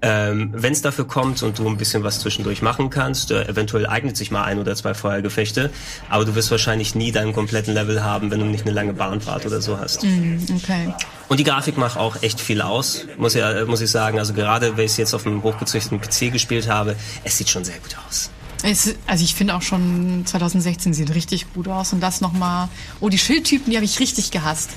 Ähm, 0.01 0.49
Wenn 0.53 0.73
es 0.73 0.81
dafür 0.81 1.07
kommt 1.07 1.43
und 1.43 1.59
du 1.59 1.67
ein 1.67 1.77
bisschen 1.77 2.03
was 2.03 2.19
zwischendurch 2.19 2.61
machen 2.61 2.89
kannst, 2.89 3.31
äh, 3.31 3.45
eventuell 3.47 3.87
eignet 3.87 4.17
sich 4.17 4.31
mal 4.31 4.43
ein 4.43 4.59
oder 4.59 4.75
zwei 4.75 4.93
Feuergefechte, 4.93 5.69
aber 6.09 6.25
du 6.25 6.35
wirst 6.35 6.51
wahrscheinlich 6.51 6.93
nie 6.95 7.11
deinen 7.11 7.33
kompletten 7.33 7.73
Level 7.73 8.03
haben, 8.03 8.29
wenn 8.31 8.39
du 8.39 8.45
nicht 8.45 8.65
eine 8.65 8.73
lange 8.73 8.93
Bahnfahrt 8.93 9.45
oder 9.45 9.61
so 9.61 9.79
hast. 9.79 10.03
Mm, 10.03 10.37
okay. 10.55 10.93
Und 11.29 11.39
die 11.39 11.45
Grafik 11.45 11.77
macht 11.77 11.97
auch 11.97 12.21
echt 12.21 12.41
viel 12.41 12.61
aus, 12.61 13.05
muss, 13.17 13.33
ja, 13.33 13.65
muss 13.65 13.81
ich 13.81 13.89
sagen. 13.89 14.19
Also 14.19 14.33
gerade, 14.33 14.75
wenn 14.77 14.85
ich 14.85 14.91
es 14.91 14.97
jetzt 14.97 15.13
auf 15.13 15.25
einem 15.25 15.41
hochgezüchteten 15.41 16.01
PC 16.01 16.31
gespielt 16.33 16.67
habe, 16.69 16.95
es 17.23 17.37
sieht 17.37 17.49
schon 17.49 17.63
sehr 17.63 17.77
gut 17.79 17.95
aus. 18.07 18.29
Es, 18.63 18.95
also 19.07 19.23
ich 19.23 19.35
finde 19.35 19.55
auch 19.55 19.61
schon 19.61 20.25
2016 20.25 20.93
sieht 20.93 21.13
richtig 21.13 21.53
gut 21.53 21.67
aus 21.67 21.91
und 21.91 21.99
das 21.99 22.21
nochmal. 22.21 22.69
Oh, 23.01 23.09
die 23.09 23.17
Schildtypen, 23.17 23.71
die 23.71 23.75
habe 23.75 23.85
ich 23.85 23.99
richtig 23.99 24.31
gehasst. 24.31 24.71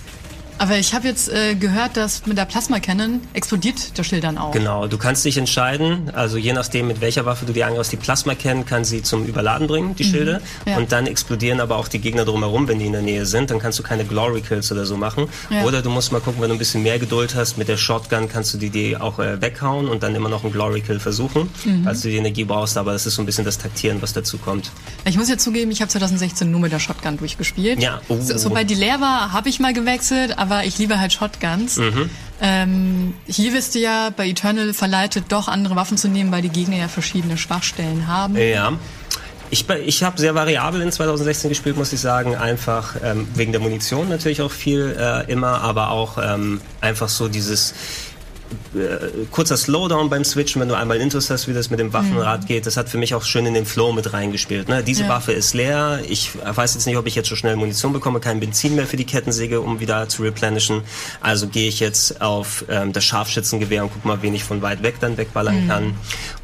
Aber 0.58 0.78
ich 0.78 0.94
habe 0.94 1.06
jetzt 1.06 1.28
äh, 1.28 1.54
gehört, 1.54 1.96
dass 1.96 2.26
mit 2.26 2.38
der 2.38 2.46
Plasma 2.46 2.80
Cannon 2.80 3.20
explodiert 3.34 3.96
der 3.98 4.04
Schild 4.04 4.24
dann 4.24 4.38
auch. 4.38 4.52
Genau, 4.52 4.86
du 4.86 4.96
kannst 4.96 5.24
dich 5.24 5.36
entscheiden, 5.36 6.10
also 6.14 6.38
je 6.38 6.52
nachdem 6.52 6.86
mit 6.86 7.00
welcher 7.00 7.26
Waffe 7.26 7.44
du 7.44 7.52
die 7.52 7.62
angreifst, 7.62 7.92
die 7.92 7.96
Plasma 7.96 8.34
Cannon 8.34 8.64
kann 8.64 8.84
sie 8.84 9.02
zum 9.02 9.26
Überladen 9.26 9.66
bringen, 9.66 9.94
die 9.96 10.04
mhm. 10.04 10.10
Schilde, 10.10 10.42
ja. 10.64 10.78
und 10.78 10.92
dann 10.92 11.06
explodieren 11.06 11.60
aber 11.60 11.76
auch 11.76 11.88
die 11.88 11.98
Gegner 11.98 12.24
drumherum, 12.24 12.68
wenn 12.68 12.78
die 12.78 12.86
in 12.86 12.92
der 12.92 13.02
Nähe 13.02 13.26
sind, 13.26 13.50
dann 13.50 13.58
kannst 13.58 13.78
du 13.78 13.82
keine 13.82 14.04
Glory 14.04 14.40
Kills 14.40 14.72
oder 14.72 14.86
so 14.86 14.96
machen. 14.96 15.28
Ja. 15.50 15.64
Oder 15.64 15.82
du 15.82 15.90
musst 15.90 16.12
mal 16.12 16.20
gucken, 16.20 16.40
wenn 16.40 16.48
du 16.48 16.54
ein 16.54 16.58
bisschen 16.58 16.82
mehr 16.82 16.98
Geduld 16.98 17.34
hast, 17.34 17.58
mit 17.58 17.68
der 17.68 17.76
Shotgun 17.76 18.28
kannst 18.28 18.54
du 18.54 18.58
die, 18.58 18.70
die 18.70 18.96
auch 18.96 19.18
äh, 19.18 19.40
weghauen 19.42 19.88
und 19.88 20.02
dann 20.02 20.14
immer 20.14 20.28
noch 20.28 20.42
einen 20.42 20.52
Glory 20.52 20.80
Kill 20.80 21.00
versuchen, 21.00 21.50
mhm. 21.64 21.84
falls 21.84 22.00
du 22.00 22.08
die 22.08 22.16
Energie 22.16 22.44
brauchst, 22.44 22.78
aber 22.78 22.92
das 22.92 23.04
ist 23.04 23.16
so 23.16 23.22
ein 23.22 23.26
bisschen 23.26 23.44
das 23.44 23.58
Taktieren, 23.58 24.00
was 24.00 24.14
dazu 24.14 24.38
kommt. 24.38 24.70
Ich 25.04 25.18
muss 25.18 25.28
ja 25.28 25.36
zugeben, 25.36 25.70
ich 25.70 25.80
habe 25.80 25.90
2016 25.90 26.50
nur 26.50 26.60
mit 26.60 26.72
der 26.72 26.78
Shotgun 26.78 27.18
durchgespielt. 27.18 27.80
Ja. 27.82 28.00
Oh. 28.08 28.16
So, 28.20 28.38
sobald 28.38 28.70
die 28.70 28.74
leer 28.74 29.00
war, 29.00 29.32
habe 29.32 29.48
ich 29.48 29.60
mal 29.60 29.74
gewechselt, 29.74 30.38
aber 30.46 30.64
ich 30.64 30.78
liebe 30.78 30.98
halt 30.98 31.12
Shotguns. 31.12 31.76
Mhm. 31.76 32.10
Ähm, 32.40 33.14
hier 33.26 33.52
wirst 33.52 33.74
du 33.74 33.78
ja 33.78 34.10
bei 34.14 34.28
Eternal 34.28 34.72
verleitet, 34.74 35.24
doch 35.28 35.48
andere 35.48 35.74
Waffen 35.74 35.96
zu 35.96 36.08
nehmen, 36.08 36.30
weil 36.32 36.42
die 36.42 36.50
Gegner 36.50 36.76
ja 36.76 36.88
verschiedene 36.88 37.36
Schwachstellen 37.36 38.06
haben. 38.06 38.36
Ja. 38.36 38.72
Ich, 39.50 39.68
ich 39.70 40.02
habe 40.02 40.18
sehr 40.20 40.34
variabel 40.34 40.80
in 40.82 40.90
2016 40.90 41.48
gespielt, 41.48 41.76
muss 41.76 41.92
ich 41.92 42.00
sagen. 42.00 42.34
Einfach 42.34 42.96
ähm, 43.02 43.28
wegen 43.34 43.52
der 43.52 43.60
Munition 43.60 44.08
natürlich 44.08 44.42
auch 44.42 44.50
viel 44.50 44.96
äh, 44.98 45.30
immer, 45.30 45.60
aber 45.60 45.90
auch 45.90 46.18
ähm, 46.22 46.60
einfach 46.80 47.08
so 47.08 47.28
dieses 47.28 47.74
äh, 48.74 49.26
kurzer 49.30 49.56
Slowdown 49.56 50.10
beim 50.10 50.24
Switchen, 50.24 50.60
wenn 50.60 50.68
du 50.68 50.76
einmal 50.76 50.98
Intus 50.98 51.30
hast, 51.30 51.48
wie 51.48 51.52
das 51.52 51.70
mit 51.70 51.80
dem 51.80 51.92
Waffenrad 51.92 52.42
mhm. 52.42 52.46
geht. 52.46 52.66
Das 52.66 52.76
hat 52.76 52.88
für 52.88 52.98
mich 52.98 53.14
auch 53.14 53.24
schön 53.24 53.46
in 53.46 53.54
den 53.54 53.66
Flow 53.66 53.92
mit 53.92 54.12
reingespielt. 54.12 54.68
Ne? 54.68 54.82
Diese 54.82 55.02
ja. 55.04 55.08
Waffe 55.08 55.32
ist 55.32 55.54
leer. 55.54 56.00
Ich 56.08 56.30
weiß 56.44 56.74
jetzt 56.74 56.86
nicht, 56.86 56.96
ob 56.96 57.06
ich 57.06 57.14
jetzt 57.14 57.28
so 57.28 57.36
schnell 57.36 57.56
Munition 57.56 57.92
bekomme, 57.92 58.20
kein 58.20 58.40
Benzin 58.40 58.74
mehr 58.74 58.86
für 58.86 58.96
die 58.96 59.04
Kettensäge, 59.04 59.60
um 59.60 59.80
wieder 59.80 60.08
zu 60.08 60.22
replenishen. 60.22 60.82
Also 61.20 61.48
gehe 61.48 61.68
ich 61.68 61.80
jetzt 61.80 62.20
auf 62.20 62.64
ähm, 62.68 62.92
das 62.92 63.04
Scharfschützengewehr 63.04 63.82
und 63.82 63.90
guck 63.92 64.04
mal, 64.04 64.22
wen 64.22 64.34
ich 64.34 64.44
von 64.44 64.62
weit 64.62 64.82
weg 64.82 64.96
dann 65.00 65.16
wegballern 65.16 65.64
mhm. 65.64 65.68
kann. 65.68 65.94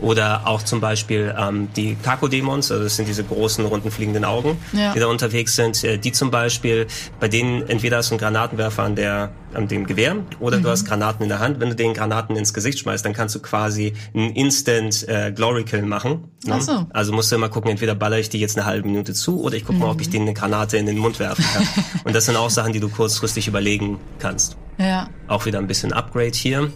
Oder 0.00 0.46
auch 0.46 0.62
zum 0.62 0.80
Beispiel 0.80 1.34
ähm, 1.38 1.68
die 1.76 1.96
Kako-Dämons, 2.02 2.70
also 2.70 2.84
das 2.84 2.96
sind 2.96 3.08
diese 3.08 3.24
großen, 3.24 3.64
runden, 3.64 3.90
fliegenden 3.90 4.24
Augen, 4.24 4.58
ja. 4.72 4.92
die 4.92 5.00
da 5.00 5.06
unterwegs 5.06 5.56
sind. 5.56 5.82
Äh, 5.84 5.98
die 5.98 6.12
zum 6.12 6.30
Beispiel, 6.30 6.86
bei 7.20 7.28
denen 7.28 7.68
entweder 7.68 8.00
du 8.00 8.10
einen 8.10 8.18
Granatenwerfer 8.18 8.82
an, 8.82 8.96
der, 8.96 9.30
an 9.54 9.68
dem 9.68 9.86
Gewehr 9.86 10.16
oder 10.40 10.58
mhm. 10.58 10.62
du 10.62 10.68
hast 10.70 10.84
Granaten 10.84 11.22
in 11.22 11.28
der 11.28 11.38
Hand. 11.38 11.60
Wenn 11.60 11.68
du 11.68 11.74
den 11.74 11.94
Granaten 11.94 12.36
ins 12.36 12.54
Gesicht 12.54 12.78
schmeißt, 12.78 13.04
dann 13.04 13.12
kannst 13.12 13.34
du 13.34 13.40
quasi 13.40 13.92
einen 14.14 14.30
Instant 14.30 15.06
äh, 15.08 15.32
Glory 15.34 15.64
Kill 15.64 15.82
machen. 15.82 16.24
Ne? 16.44 16.60
So. 16.60 16.86
Also 16.90 17.12
musst 17.12 17.30
du 17.30 17.36
immer 17.36 17.48
gucken, 17.48 17.70
entweder 17.70 17.94
baller 17.94 18.18
ich 18.18 18.28
die 18.28 18.40
jetzt 18.40 18.56
eine 18.56 18.66
halbe 18.66 18.88
Minute 18.88 19.14
zu 19.14 19.40
oder 19.42 19.56
ich 19.56 19.64
gucke 19.64 19.74
mhm. 19.74 19.80
mal, 19.80 19.90
ob 19.90 20.00
ich 20.00 20.08
mhm. 20.08 20.12
denen 20.12 20.28
eine 20.28 20.34
Granate 20.34 20.76
in 20.76 20.86
den 20.86 20.98
Mund 20.98 21.18
werfen 21.18 21.44
kann. 21.52 21.66
Und 22.04 22.14
das 22.14 22.26
sind 22.26 22.36
auch 22.36 22.50
Sachen, 22.50 22.72
die 22.72 22.80
du 22.80 22.88
kurzfristig 22.88 23.48
überlegen 23.48 23.98
kannst. 24.18 24.56
Ja. 24.78 25.08
Auch 25.28 25.46
wieder 25.46 25.58
ein 25.58 25.66
bisschen 25.66 25.92
Upgrade 25.92 26.32
hier. 26.34 26.70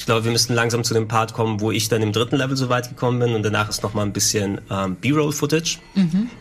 Ich 0.00 0.06
glaube, 0.06 0.24
wir 0.24 0.32
müssten 0.32 0.54
langsam 0.54 0.82
zu 0.82 0.94
dem 0.94 1.08
Part 1.08 1.34
kommen, 1.34 1.60
wo 1.60 1.70
ich 1.70 1.90
dann 1.90 2.00
im 2.00 2.10
dritten 2.10 2.36
Level 2.36 2.56
so 2.56 2.70
weit 2.70 2.88
gekommen 2.88 3.18
bin 3.18 3.34
und 3.34 3.42
danach 3.42 3.68
ist 3.68 3.82
noch 3.82 3.92
mal 3.92 4.00
ein 4.00 4.14
bisschen 4.14 4.58
ähm, 4.70 4.96
B-Roll-Footage. 4.96 5.78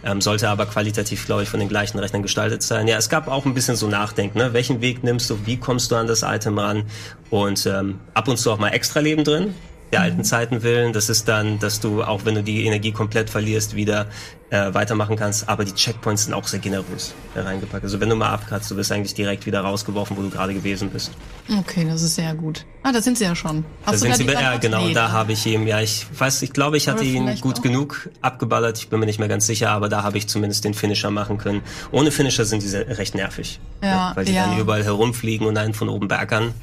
Ähm, 0.06 0.22
sollte 0.22 0.48
aber 0.48 0.66
qualitativ, 0.66 1.26
glaube 1.26 1.44
ich, 1.44 1.50
von 1.50 1.60
den 1.60 1.68
gleichen 1.68 2.00
Rechnern 2.00 2.22
gestaltet 2.22 2.64
sein. 2.64 2.88
Ja, 2.88 2.96
es 2.96 3.10
gab 3.10 3.28
auch 3.28 3.46
ein 3.46 3.54
bisschen 3.54 3.76
so 3.76 3.90
Nachdenken. 3.90 4.38
Ne? 4.38 4.54
Welchen 4.54 4.80
Weg 4.80 5.04
nimmst 5.04 5.30
du? 5.30 5.46
Wie 5.46 5.58
kommst 5.58 5.92
du 5.92 5.98
an 5.98 6.08
das 6.08 6.24
Item 6.24 6.58
ran? 6.58 6.84
Und 7.32 7.66
ähm, 7.66 8.00
ab 8.14 8.30
und 8.30 8.38
zu 8.38 8.50
auch 8.50 8.60
mal 8.60 8.70
extra 8.70 9.02
Leben 9.02 9.26
drin 9.26 9.54
der 9.92 10.02
alten 10.02 10.24
Zeiten 10.24 10.64
willen. 10.64 10.94
Das 10.94 11.10
ist 11.10 11.28
dann, 11.28 11.60
dass 11.60 11.80
du, 11.80 12.04
auch 12.04 12.26
wenn 12.26 12.36
du 12.36 12.44
die 12.44 12.66
Energie 12.66 12.92
komplett 12.92 13.30
verlierst, 13.30 13.76
wieder 13.76 14.08
äh, 14.50 14.74
weitermachen 14.74 15.16
kannst. 15.16 15.50
Aber 15.50 15.66
die 15.66 15.74
Checkpoints 15.74 16.26
sind 16.26 16.34
auch 16.34 16.48
sehr 16.48 16.60
generös 16.60 17.14
reingepackt. 17.36 17.84
Also 17.84 18.00
wenn 18.00 18.10
du 18.10 18.16
mal 18.16 18.30
abkratzt, 18.30 18.70
du 18.72 18.76
wirst 18.76 18.92
eigentlich 18.92 19.14
direkt 19.14 19.46
wieder 19.46 19.62
rausgeworfen, 19.62 20.18
wo 20.18 20.22
du 20.22 20.30
gerade 20.30 20.54
gewesen 20.54 20.90
bist. 20.90 21.12
Okay, 21.60 21.86
das 21.90 22.02
ist 22.02 22.16
sehr 22.16 22.34
gut. 22.36 22.66
Ah, 22.84 22.92
da 22.92 23.02
sind 23.02 23.18
sie 23.18 23.26
ja 23.26 23.36
schon. 23.36 23.64
Da 23.86 23.92
Hast 23.92 24.04
du 24.04 24.14
sind 24.14 24.28
sie, 24.28 24.34
ja 24.34 24.58
genau, 24.58 24.86
Nee, 24.86 24.94
da 24.94 25.12
habe 25.12 25.34
ich 25.34 25.46
ihn, 25.46 25.68
ja, 25.68 25.82
ich 25.82 26.06
weiß, 26.18 26.42
ich 26.44 26.54
glaube, 26.54 26.78
ich 26.78 26.88
hatte 26.88 27.04
ihn 27.04 27.40
gut 27.42 27.60
auch. 27.60 27.62
genug 27.62 28.10
abgeballert. 28.22 28.78
Ich 28.78 28.90
bin 28.90 29.00
mir 29.00 29.06
nicht 29.06 29.20
mehr 29.20 29.28
ganz 29.28 29.46
sicher, 29.48 29.72
aber 29.72 29.90
da 29.90 30.04
habe 30.04 30.18
ich 30.18 30.28
zumindest 30.28 30.64
den 30.66 30.74
Finisher 30.74 31.12
machen 31.12 31.38
können. 31.38 31.62
Ohne 31.92 32.12
Finisher 32.12 32.46
sind 32.46 32.64
diese 32.64 32.88
recht 32.98 33.16
nervig. 33.16 33.60
Ja, 33.84 34.14
Weil 34.16 34.26
die 34.26 34.34
ja. 34.34 34.48
dann 34.48 34.60
überall 34.60 34.84
herumfliegen 34.84 35.48
und 35.48 35.58
einen 35.58 35.74
von 35.74 35.90
oben 35.90 36.08
bergern. 36.08 36.54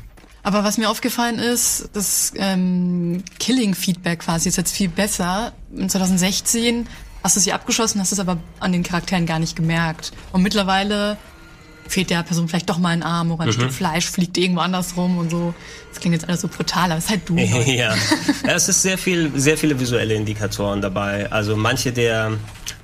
Aber 0.46 0.62
was 0.62 0.78
mir 0.78 0.88
aufgefallen 0.88 1.40
ist, 1.40 1.88
das 1.92 2.32
ähm, 2.36 3.24
Killing-Feedback 3.40 4.20
quasi 4.20 4.48
ist 4.48 4.54
jetzt 4.56 4.72
viel 4.72 4.88
besser. 4.88 5.52
In 5.76 5.88
2016 5.88 6.86
hast 7.24 7.34
du 7.34 7.40
sie 7.40 7.52
abgeschossen, 7.52 8.00
hast 8.00 8.12
es 8.12 8.20
aber 8.20 8.38
an 8.60 8.70
den 8.70 8.84
Charakteren 8.84 9.26
gar 9.26 9.40
nicht 9.40 9.56
gemerkt. 9.56 10.12
Und 10.30 10.42
mittlerweile 10.44 11.16
fehlt 11.88 12.10
der 12.10 12.22
Person 12.22 12.46
vielleicht 12.46 12.70
doch 12.70 12.78
mal 12.78 12.90
ein 12.90 13.02
Arm 13.02 13.32
oder 13.32 13.42
ein 13.42 13.48
Mhm. 13.48 13.52
Stück 13.54 13.72
Fleisch 13.72 14.08
fliegt 14.08 14.38
irgendwo 14.38 14.60
anders 14.60 14.96
rum 14.96 15.18
und 15.18 15.32
so. 15.32 15.52
Das 15.90 15.98
klingt 15.98 16.14
jetzt 16.14 16.28
alles 16.28 16.42
so 16.42 16.48
brutal, 16.48 16.92
aber 16.92 16.98
es 16.98 17.06
ist 17.06 17.10
halt 17.10 17.28
du. 17.28 17.36
ja. 17.38 17.92
ja, 17.92 17.94
es 18.44 18.68
ist 18.68 18.82
sehr 18.82 18.98
viel, 18.98 19.32
sehr 19.34 19.58
viele 19.58 19.80
visuelle 19.80 20.14
Indikatoren 20.14 20.80
dabei. 20.80 21.28
Also 21.32 21.56
manche 21.56 21.92
der 21.92 22.34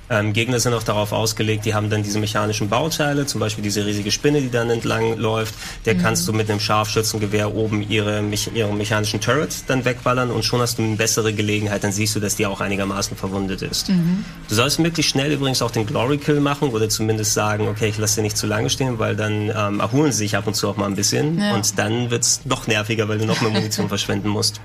ähm, 0.09 0.33
Gegner 0.33 0.59
sind 0.59 0.73
auch 0.73 0.83
darauf 0.83 1.11
ausgelegt, 1.13 1.65
die 1.65 1.73
haben 1.73 1.89
dann 1.89 2.03
diese 2.03 2.19
mechanischen 2.19 2.69
Bauteile, 2.69 3.25
zum 3.25 3.39
Beispiel 3.39 3.63
diese 3.63 3.85
riesige 3.85 4.11
Spinne, 4.11 4.41
die 4.41 4.51
dann 4.51 4.69
entlang 4.69 5.17
läuft. 5.17 5.55
Der 5.85 5.95
kannst 5.95 6.27
du 6.27 6.33
mit 6.33 6.49
einem 6.49 6.59
Scharfschützengewehr 6.59 7.55
oben 7.55 7.81
ihre, 7.89 8.21
ihre 8.53 8.73
mechanischen 8.73 9.21
Turrets 9.21 9.65
dann 9.65 9.85
wegballern 9.85 10.29
und 10.31 10.43
schon 10.43 10.59
hast 10.59 10.77
du 10.77 10.83
eine 10.83 10.95
bessere 10.97 11.33
Gelegenheit, 11.33 11.83
dann 11.83 11.91
siehst 11.91 12.15
du, 12.15 12.19
dass 12.19 12.35
die 12.35 12.45
auch 12.45 12.59
einigermaßen 12.61 13.15
verwundet 13.17 13.61
ist. 13.61 13.89
Du 13.89 14.55
sollst 14.55 14.79
möglichst 14.79 15.11
schnell 15.11 15.31
übrigens 15.31 15.61
auch 15.61 15.71
den 15.71 15.85
Glory 15.85 16.17
Kill 16.17 16.39
machen 16.39 16.69
oder 16.69 16.89
zumindest 16.89 17.33
sagen, 17.33 17.67
okay, 17.67 17.87
ich 17.87 17.97
lasse 17.97 18.15
den 18.15 18.23
nicht 18.23 18.37
zu 18.37 18.45
lange 18.47 18.69
stehen, 18.69 18.99
weil 18.99 19.15
dann 19.15 19.49
ähm, 19.55 19.79
erholen 19.79 20.11
sie 20.11 20.19
sich 20.19 20.35
ab 20.37 20.47
und 20.47 20.53
zu 20.55 20.67
auch 20.69 20.77
mal 20.77 20.85
ein 20.87 20.95
bisschen 20.95 21.39
Ja. 21.39 21.53
und 21.55 21.79
dann 21.79 22.11
wird's 22.11 22.41
noch 22.45 22.67
nerviger, 22.67 23.07
weil 23.07 23.17
du 23.19 23.25
noch 23.25 23.41
mehr 23.41 23.51
Munition 23.51 23.87
verschwenden 23.93 24.27
musst. 24.29 24.59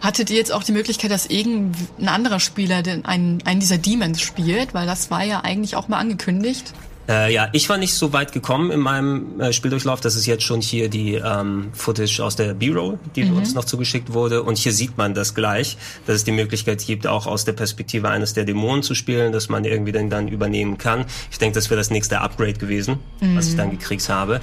Hattet 0.00 0.30
ihr 0.30 0.36
jetzt 0.36 0.52
auch 0.52 0.62
die 0.62 0.72
Möglichkeit, 0.72 1.10
dass 1.10 1.26
irgendein 1.26 2.08
anderer 2.08 2.40
Spieler 2.40 2.82
den, 2.82 3.04
einen, 3.04 3.42
einen 3.44 3.60
dieser 3.60 3.78
Demons 3.78 4.20
spielt? 4.20 4.74
Weil 4.74 4.86
das 4.86 5.10
war 5.10 5.24
ja 5.24 5.40
eigentlich 5.40 5.74
auch 5.76 5.88
mal 5.88 5.98
angekündigt. 5.98 6.72
Äh, 7.08 7.32
ja, 7.32 7.48
ich 7.52 7.68
war 7.70 7.78
nicht 7.78 7.94
so 7.94 8.12
weit 8.12 8.32
gekommen 8.32 8.70
in 8.70 8.80
meinem 8.80 9.40
äh, 9.40 9.52
Spieldurchlauf. 9.52 10.00
Das 10.00 10.14
ist 10.14 10.26
jetzt 10.26 10.42
schon 10.42 10.60
hier 10.60 10.90
die 10.90 11.14
ähm, 11.14 11.70
Footage 11.72 12.20
aus 12.20 12.36
der 12.36 12.52
B-Roll, 12.52 12.98
die 13.16 13.24
uns 13.24 13.54
noch 13.54 13.64
zugeschickt 13.64 14.12
wurde. 14.12 14.42
Und 14.42 14.58
hier 14.58 14.72
sieht 14.72 14.98
man 14.98 15.14
das 15.14 15.34
gleich, 15.34 15.78
dass 16.06 16.16
es 16.16 16.24
die 16.24 16.32
Möglichkeit 16.32 16.84
gibt, 16.84 17.06
auch 17.06 17.26
aus 17.26 17.46
der 17.46 17.54
Perspektive 17.54 18.10
eines 18.10 18.34
der 18.34 18.44
Dämonen 18.44 18.82
zu 18.82 18.94
spielen, 18.94 19.32
dass 19.32 19.48
man 19.48 19.64
irgendwie 19.64 19.92
den 19.92 20.10
dann 20.10 20.28
übernehmen 20.28 20.76
kann. 20.76 21.06
Ich 21.30 21.38
denke, 21.38 21.54
das 21.54 21.70
wäre 21.70 21.80
das 21.80 21.90
nächste 21.90 22.20
Upgrade 22.20 22.54
gewesen, 22.54 22.98
was 23.34 23.48
ich 23.48 23.56
dann 23.56 23.70
gekriegt 23.70 24.06
habe. 24.10 24.40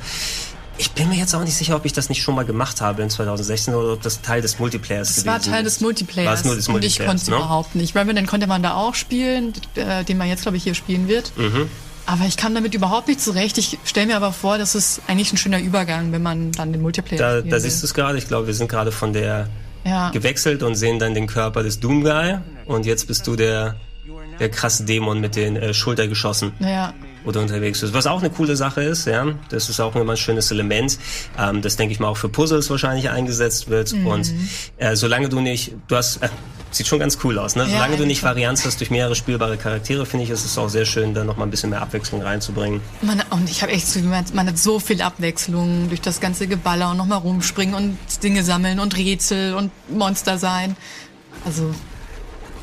Ich 0.77 0.91
bin 0.91 1.07
mir 1.09 1.15
jetzt 1.15 1.33
auch 1.33 1.43
nicht 1.43 1.55
sicher, 1.55 1.75
ob 1.75 1.85
ich 1.85 1.93
das 1.93 2.09
nicht 2.09 2.21
schon 2.21 2.35
mal 2.35 2.43
gemacht 2.45 2.81
habe 2.81 3.01
in 3.01 3.09
2016 3.09 3.73
oder 3.73 3.93
ob 3.93 4.01
das 4.01 4.21
Teil 4.21 4.41
des 4.41 4.59
Multiplayers 4.59 5.09
Es 5.09 5.15
gewesen 5.15 5.27
war 5.27 5.41
Teil 5.41 5.63
des 5.63 5.75
ist. 5.75 5.81
Multiplayers. 5.81 6.27
War 6.27 6.33
es 6.33 6.43
nur 6.45 6.55
des 6.55 6.67
und 6.67 6.75
ich 6.83 6.99
Multiplayers, 6.99 7.09
konnte 7.09 7.21
es 7.23 7.29
ne? 7.29 7.35
überhaupt 7.38 7.75
nicht. 7.75 7.95
Revenant 7.95 8.27
konnte 8.27 8.47
man 8.47 8.61
da 8.61 8.73
auch 8.75 8.93
spielen, 8.95 9.53
äh, 9.75 10.03
den 10.03 10.17
man 10.17 10.27
jetzt, 10.27 10.41
glaube 10.41 10.57
ich, 10.57 10.63
hier 10.63 10.75
spielen 10.75 11.07
wird. 11.07 11.31
Mhm. 11.38 11.69
Aber 12.07 12.25
ich 12.25 12.38
kam 12.38 12.53
damit 12.53 12.73
überhaupt 12.75 13.07
nicht 13.07 13.21
zurecht. 13.21 13.57
Ich 13.57 13.79
stelle 13.85 14.07
mir 14.07 14.17
aber 14.17 14.31
vor, 14.33 14.57
das 14.57 14.75
ist 14.75 15.01
eigentlich 15.07 15.31
ein 15.33 15.38
schöner 15.38 15.59
Übergang, 15.59 16.11
wenn 16.11 16.21
man 16.21 16.51
dann 16.51 16.71
den 16.71 16.81
Multiplayer 16.81 17.41
Da, 17.41 17.49
da 17.49 17.59
siehst 17.59 17.81
du 17.81 17.88
es 17.88 17.93
gerade. 17.93 18.17
Ich 18.17 18.27
glaube, 18.27 18.47
wir 18.47 18.53
sind 18.53 18.67
gerade 18.69 18.91
von 18.91 19.13
der 19.13 19.47
Ja. 19.85 20.09
gewechselt 20.11 20.61
und 20.61 20.75
sehen 20.75 20.99
dann 20.99 21.13
den 21.13 21.25
Körper 21.25 21.63
des 21.63 21.79
Doom 21.79 22.03
Guy. 22.03 22.35
Und 22.65 22.85
jetzt 22.85 23.07
bist 23.07 23.25
du 23.27 23.35
der, 23.35 23.75
der 24.39 24.49
krasse 24.49 24.83
Dämon 24.83 25.19
mit 25.21 25.35
den 25.35 25.55
äh, 25.55 25.73
Schultergeschossen. 25.73 26.51
Ja. 26.59 26.93
Du 27.31 27.39
unterwegs 27.39 27.81
bist. 27.81 27.93
Was 27.93 28.07
auch 28.07 28.19
eine 28.19 28.29
coole 28.29 28.55
Sache 28.55 28.83
ist, 28.83 29.07
ja. 29.07 29.25
Das 29.49 29.69
ist 29.69 29.79
auch 29.79 29.95
immer 29.95 30.13
ein 30.13 30.17
schönes 30.17 30.51
Element. 30.51 30.99
Ähm, 31.38 31.61
das 31.61 31.75
denke 31.75 31.91
ich 31.91 31.99
mal 31.99 32.07
auch 32.07 32.17
für 32.17 32.29
Puzzles 32.29 32.69
wahrscheinlich 32.69 33.09
eingesetzt 33.09 33.69
wird. 33.69 33.93
Mhm. 33.93 34.07
Und 34.07 34.33
äh, 34.77 34.95
solange 34.95 35.29
du 35.29 35.41
nicht, 35.41 35.73
du 35.88 35.95
hast, 35.95 36.17
äh, 36.21 36.29
sieht 36.71 36.88
schon 36.88 36.99
ganz 36.99 37.17
cool 37.23 37.39
aus, 37.39 37.55
ne? 37.55 37.63
Ja, 37.63 37.69
Solange 37.69 37.97
du 37.97 38.05
nicht. 38.05 38.23
Varianz 38.23 38.65
hast 38.65 38.79
durch 38.79 38.91
mehrere 38.91 39.15
spielbare 39.15 39.57
Charaktere, 39.57 40.05
finde 40.05 40.25
ich, 40.25 40.29
ist 40.29 40.45
es 40.45 40.57
auch 40.57 40.69
sehr 40.69 40.85
schön, 40.85 41.13
da 41.13 41.23
noch 41.23 41.38
mal 41.38 41.45
ein 41.45 41.51
bisschen 41.51 41.69
mehr 41.69 41.81
Abwechslung 41.81 42.21
reinzubringen. 42.21 42.81
Man, 43.01 43.21
und 43.29 43.49
ich 43.49 43.61
habe 43.61 43.71
echt 43.71 43.88
so 43.88 43.99
gemerkt, 43.99 44.33
man 44.33 44.47
hat 44.47 44.57
so 44.57 44.79
viel 44.79 45.01
Abwechslung 45.01 45.89
durch 45.89 46.01
das 46.01 46.19
ganze 46.19 46.47
Geballer 46.47 46.91
und 46.91 46.97
nochmal 46.97 47.19
rumspringen 47.19 47.75
und 47.75 47.97
Dinge 48.23 48.43
sammeln 48.43 48.79
und 48.79 48.95
Rätsel 48.97 49.53
und 49.53 49.71
Monster 49.89 50.38
sein. 50.38 50.75
Also, 51.45 51.73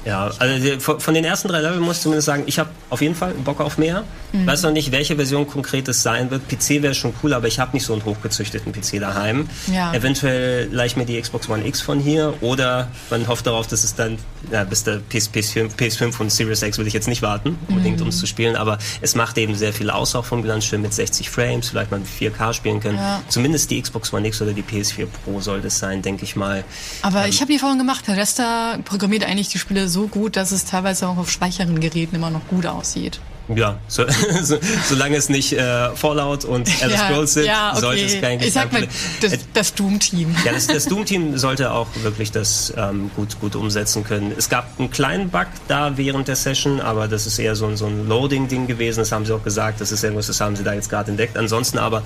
Ja, 0.04 0.30
also 0.38 0.80
von 0.80 1.00
von 1.00 1.14
den 1.14 1.24
ersten 1.24 1.48
drei 1.48 1.60
Leveln 1.60 1.80
muss 1.80 1.96
ich 1.98 2.02
zumindest 2.02 2.26
sagen, 2.26 2.42
ich 2.46 2.58
habe 2.58 2.70
auf 2.90 3.00
jeden 3.00 3.14
Fall 3.14 3.32
Bock 3.44 3.60
auf 3.60 3.78
mehr. 3.78 4.04
Mhm. 4.32 4.46
Weiß 4.46 4.62
noch 4.62 4.72
nicht, 4.72 4.90
welche 4.92 5.16
Version 5.16 5.46
konkret 5.46 5.86
es 5.88 6.02
sein 6.02 6.30
wird. 6.30 6.48
PC 6.48 6.82
wäre 6.82 6.94
schon 6.94 7.12
cool, 7.22 7.34
aber 7.34 7.46
ich 7.48 7.58
habe 7.60 7.72
nicht 7.74 7.84
so 7.84 7.92
einen 7.92 8.04
hochgezüchteten 8.04 8.72
PC 8.72 8.98
daheim. 9.00 9.48
Ja. 9.72 9.92
Eventuell 9.92 10.68
leih 10.72 10.86
ich 10.86 10.96
mir 10.96 11.04
die 11.04 11.20
Xbox 11.20 11.48
One 11.48 11.66
X 11.66 11.80
von 11.80 12.00
hier 12.00 12.34
oder 12.40 12.88
man 13.10 13.28
hofft 13.28 13.46
darauf, 13.46 13.66
dass 13.66 13.84
es 13.84 13.94
dann, 13.94 14.18
ja, 14.50 14.64
bis 14.64 14.84
der 14.84 14.96
PS, 15.08 15.30
PS5, 15.32 15.76
PS5 15.76 16.18
und 16.20 16.32
Series 16.32 16.62
X 16.62 16.78
will 16.78 16.86
ich 16.86 16.94
jetzt 16.94 17.08
nicht 17.08 17.22
warten, 17.22 17.58
unbedingt 17.68 17.98
Mhm. 17.98 18.02
um 18.04 18.08
es 18.08 18.18
zu 18.18 18.26
spielen, 18.26 18.56
aber 18.56 18.78
es 19.02 19.14
macht 19.14 19.36
eben 19.38 19.54
sehr 19.54 19.72
viel 19.72 19.90
aus, 19.90 20.14
auch 20.14 20.24
vom 20.24 20.42
Glanzschirm 20.42 20.82
mit 20.82 20.94
60 20.94 21.28
Frames, 21.30 21.68
vielleicht 21.68 21.90
mal 21.90 22.00
mit 22.00 22.08
4K 22.08 22.52
spielen 22.54 22.80
können. 22.80 22.98
Ja. 22.98 23.22
Zumindest 23.28 23.70
die 23.70 23.80
Xbox 23.82 24.12
One 24.12 24.26
X 24.26 24.40
oder 24.42 24.52
die 24.52 24.62
PS4 24.62 25.06
Pro 25.06 25.40
soll 25.40 25.60
das 25.60 25.78
sein, 25.78 26.02
denke 26.02 26.24
ich 26.24 26.34
mal. 26.36 26.64
aber 27.02 27.28
ich 27.28 27.40
habe 27.40 27.48
die 27.48 27.54
Erfahrung 27.54 27.78
gemacht, 27.78 28.04
Pedesta 28.06 28.78
programmiert 28.84 29.24
eigentlich 29.24 29.48
die 29.48 29.58
Spiele 29.58 29.88
so 29.92 30.08
gut, 30.08 30.36
dass 30.36 30.50
es 30.50 30.64
teilweise 30.64 31.06
auch 31.08 31.16
auf 31.18 31.30
schwächeren 31.30 31.78
Geräten 31.80 32.16
immer 32.16 32.30
noch 32.30 32.46
gut 32.48 32.66
aussieht. 32.66 33.20
Ja, 33.54 33.78
so, 33.88 34.04
so, 34.42 34.56
solange 34.88 35.16
es 35.16 35.28
nicht 35.28 35.52
äh, 35.52 35.90
Fallout 35.96 36.44
und 36.44 36.68
Elder 36.82 36.96
Scrolls 36.96 37.34
sind, 37.34 37.46
ja, 37.46 37.72
okay. 37.72 37.80
sollte 37.80 38.04
es 38.04 38.20
kein 38.20 38.40
Ich 38.40 38.52
sag 38.52 38.72
mal, 38.72 38.86
das, 39.20 39.32
das 39.52 39.74
Doom-Team. 39.74 40.34
ja, 40.44 40.52
das, 40.52 40.68
das 40.68 40.84
Doom-Team 40.86 41.36
sollte 41.36 41.72
auch 41.72 41.88
wirklich 42.02 42.30
das 42.30 42.72
ähm, 42.76 43.10
gut, 43.16 43.38
gut 43.40 43.56
umsetzen 43.56 44.04
können. 44.04 44.32
Es 44.38 44.48
gab 44.48 44.78
einen 44.78 44.90
kleinen 44.92 45.28
Bug 45.28 45.48
da 45.68 45.96
während 45.98 46.28
der 46.28 46.36
Session, 46.36 46.80
aber 46.80 47.08
das 47.08 47.26
ist 47.26 47.38
eher 47.40 47.56
so, 47.56 47.66
ein- 47.66 47.76
so 47.76 47.86
ein 47.86 48.08
Loading-Ding 48.08 48.68
gewesen. 48.68 49.00
Das 49.00 49.10
haben 49.12 49.26
sie 49.26 49.34
auch 49.34 49.42
gesagt. 49.44 49.80
Das 49.80 49.90
ist 49.92 50.04
irgendwas, 50.04 50.28
das 50.28 50.40
haben 50.40 50.54
sie 50.54 50.62
da 50.62 50.72
jetzt 50.72 50.88
gerade 50.88 51.10
entdeckt. 51.10 51.36
Ansonsten 51.36 51.78
aber 51.78 52.04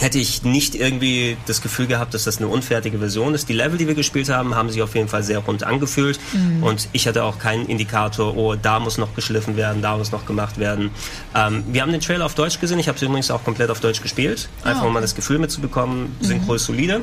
hätte 0.00 0.18
ich 0.18 0.42
nicht 0.42 0.74
irgendwie 0.74 1.36
das 1.46 1.60
Gefühl 1.60 1.86
gehabt, 1.86 2.14
dass 2.14 2.24
das 2.24 2.38
eine 2.38 2.48
unfertige 2.48 2.98
Version 2.98 3.34
ist. 3.34 3.48
Die 3.48 3.52
Level, 3.52 3.76
die 3.76 3.86
wir 3.86 3.94
gespielt 3.94 4.30
haben, 4.30 4.54
haben 4.54 4.70
sich 4.70 4.80
auf 4.80 4.94
jeden 4.94 5.08
Fall 5.08 5.22
sehr 5.22 5.38
rund 5.38 5.62
angefühlt. 5.62 6.18
Und 6.62 6.88
ich 6.92 7.06
hatte 7.06 7.22
auch 7.22 7.38
keinen 7.38 7.66
Indikator, 7.66 8.36
oh, 8.36 8.54
da 8.54 8.80
muss 8.80 8.96
noch 8.96 9.14
geschliffen 9.14 9.56
werden, 9.56 9.82
da 9.82 9.96
muss 9.96 10.10
noch 10.10 10.24
gemacht 10.24 10.58
werden. 10.58 10.90
Ähm, 11.34 11.64
wir 11.68 11.82
haben 11.82 11.92
den 11.92 12.00
Trailer 12.00 12.24
auf 12.24 12.34
Deutsch 12.34 12.60
gesehen. 12.60 12.78
Ich 12.78 12.88
habe 12.88 12.96
es 12.96 13.02
übrigens 13.02 13.30
auch 13.30 13.44
komplett 13.44 13.70
auf 13.70 13.80
Deutsch 13.80 14.00
gespielt. 14.00 14.48
Einfach 14.64 14.84
um 14.84 14.92
mal 14.92 15.02
das 15.02 15.14
Gefühl 15.14 15.38
mitzubekommen, 15.38 16.16
Synchro 16.20 16.54
ist 16.54 16.64
solide. 16.64 17.02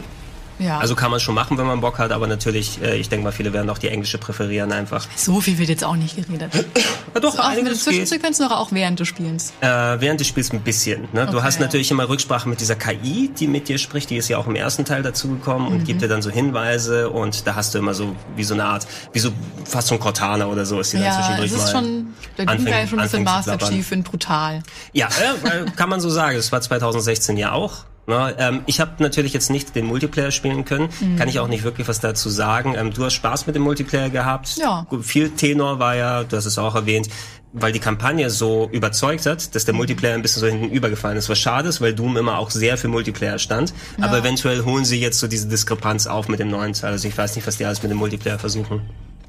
Ja. 0.60 0.80
Also 0.80 0.96
kann 0.96 1.12
man 1.12 1.20
schon 1.20 1.36
machen, 1.36 1.58
wenn 1.58 1.67
man 1.67 1.82
Bock 1.82 2.00
hat, 2.00 2.12
aber 2.12 2.26
natürlich, 2.28 2.82
äh, 2.82 2.96
ich 2.98 3.10
denke 3.10 3.24
mal, 3.26 3.32
viele 3.32 3.54
werden 3.54 3.70
auch 3.70 3.78
die 3.78 3.89
englische 3.89 4.17
präferieren 4.17 4.72
einfach. 4.72 5.06
so 5.15 5.39
viel 5.41 5.58
wird 5.58 5.70
jetzt 5.70 5.84
auch 5.84 5.96
nicht 5.96 6.15
geredet. 6.15 6.52
Ja, 7.13 7.22
doch, 7.22 7.34
So, 7.34 7.39
auch 7.41 7.50
mit 7.50 7.60
einiges 7.60 7.80
geht. 7.80 7.93
Zwischensequenzen 7.93 8.46
oder 8.46 8.60
auch 8.60 8.72
während 8.72 9.00
des 9.00 9.08
Spielens. 9.08 9.54
Äh, 9.62 9.67
während 9.67 10.20
des 10.20 10.28
Spiels 10.28 10.52
ein 10.54 10.60
bisschen. 10.62 11.08
Ne? 11.13 11.26
Du 11.26 11.38
Okay, 11.38 11.41
hast 11.43 11.56
ja. 11.56 11.62
natürlich 11.62 11.89
immer 11.89 12.08
Rücksprache 12.10 12.48
mit 12.48 12.60
dieser 12.62 12.76
KI, 12.76 13.32
die 13.39 13.48
mit 13.48 13.67
dir 13.70 13.78
spricht. 13.80 14.10
Die 14.12 14.17
ist 14.17 14.28
ja 14.28 14.38
auch 14.38 14.46
im 14.46 14.56
ersten 14.56 14.86
Teil 14.86 15.02
dazugekommen 15.02 15.67
Mhm. 15.70 15.74
und 15.80 15.86
gibt 15.86 16.02
dir 16.02 16.08
dann 16.10 16.22
so 16.22 16.30
Hinweise 16.30 17.10
und 17.10 17.48
da 17.48 17.56
hast 17.56 17.74
du 17.74 17.80
immer 17.80 17.93
so 17.96 18.15
wie 18.36 18.43
so 18.43 18.54
eine 18.54 18.65
Art, 18.65 18.86
wie 19.13 19.20
so 19.20 19.32
fast 19.65 19.88
so 19.88 19.96
ein 19.96 20.00
Cortana 20.00 20.46
oder 20.48 20.65
so 20.65 20.80
ist 20.80 20.93
die 20.93 20.98
dann 20.98 21.06
Ja, 21.08 21.15
zwischendurch 21.15 21.52
es 21.52 21.58
ist 21.58 21.74
mal. 21.74 21.82
schon, 21.84 22.08
anfängt- 22.38 22.58
Doom-Guy 22.58 22.84
ist 22.84 22.89
schon 22.89 23.00
ein 23.00 23.04
bisschen 23.06 23.24
Master. 23.24 23.58
Chief 23.58 23.91
in 23.91 24.04
brutal. 24.04 24.62
Ja, 24.93 25.08
äh, 25.08 25.72
kann 25.76 25.89
man 25.89 26.00
so 26.02 26.10
sagen. 26.10 26.38
Es 26.38 26.52
war 26.52 26.62
2016 26.62 27.38
ja 27.38 27.54
auch. 27.54 27.86
Ne? 28.08 28.36
Ähm, 28.39 28.62
ich 28.67 28.80
habe 28.80 28.91
natürlich 29.04 29.34
jetzt 29.34 29.50
nicht 29.50 29.76
den 29.76 29.86
Multiplayer 29.86 30.32
spielen 30.32 30.63
können, 30.63 30.88
Mhm. 31.02 31.17
kann 31.17 31.28
ich 31.28 31.39
auch 31.39 31.50
nicht 31.50 31.63
wirklich 31.63 31.88
was 31.89 32.00
dazu 32.00 32.30
sagen. 32.30 32.74
Ähm, 32.78 32.93
du 32.93 33.04
hast 33.04 33.13
Spaß 33.15 33.46
mit 33.48 33.56
dem 33.56 33.63
Multiplayer 33.63 34.10
gehabt. 34.10 34.56
Ja. 34.58 34.88
Viel 35.02 35.32
Tenor 35.32 35.80
war 35.80 35.96
ja, 35.96 36.24
du 36.24 36.38
hast 36.38 36.46
es 36.46 36.58
auch 36.58 36.74
erwähnt, 36.76 37.10
weil 37.52 37.74
die 37.74 37.80
Kampagne 37.80 38.30
so 38.30 38.70
überzeugt 38.72 39.26
hat, 39.26 39.54
dass 39.56 39.65
der. 39.65 39.74
Multiplayer 39.74 40.13
ein 40.15 40.22
bisschen 40.22 40.39
so 40.39 40.48
hinten 40.48 40.70
übergefallen 40.70 41.17
ist. 41.17 41.28
Was 41.30 41.38
schade 41.39 41.67
ist, 41.70 41.82
weil 41.82 41.93
Doom 41.93 42.15
immer 42.17 42.39
auch 42.39 42.50
sehr 42.50 42.78
für 42.78 42.88
Multiplayer 42.88 43.39
stand. 43.39 43.74
Aber 44.00 44.17
eventuell 44.20 44.63
holen 44.63 44.86
sie 44.86 45.00
jetzt 45.00 45.20
so 45.20 45.28
diese 45.28 45.48
Diskrepanz 45.48 46.08
auf 46.08 46.30
mit 46.30 46.39
dem 46.39 46.50
neuen 46.50 46.74
Teil. 46.74 46.91
Also 46.93 47.08
ich 47.08 47.17
weiß 47.17 47.36
nicht, 47.36 47.46
was 47.46 47.58
die 47.58 47.65
alles 47.65 47.84
mit 47.84 47.91
dem 47.91 47.98
Multiplayer 47.98 48.39
versuchen. 48.39 48.82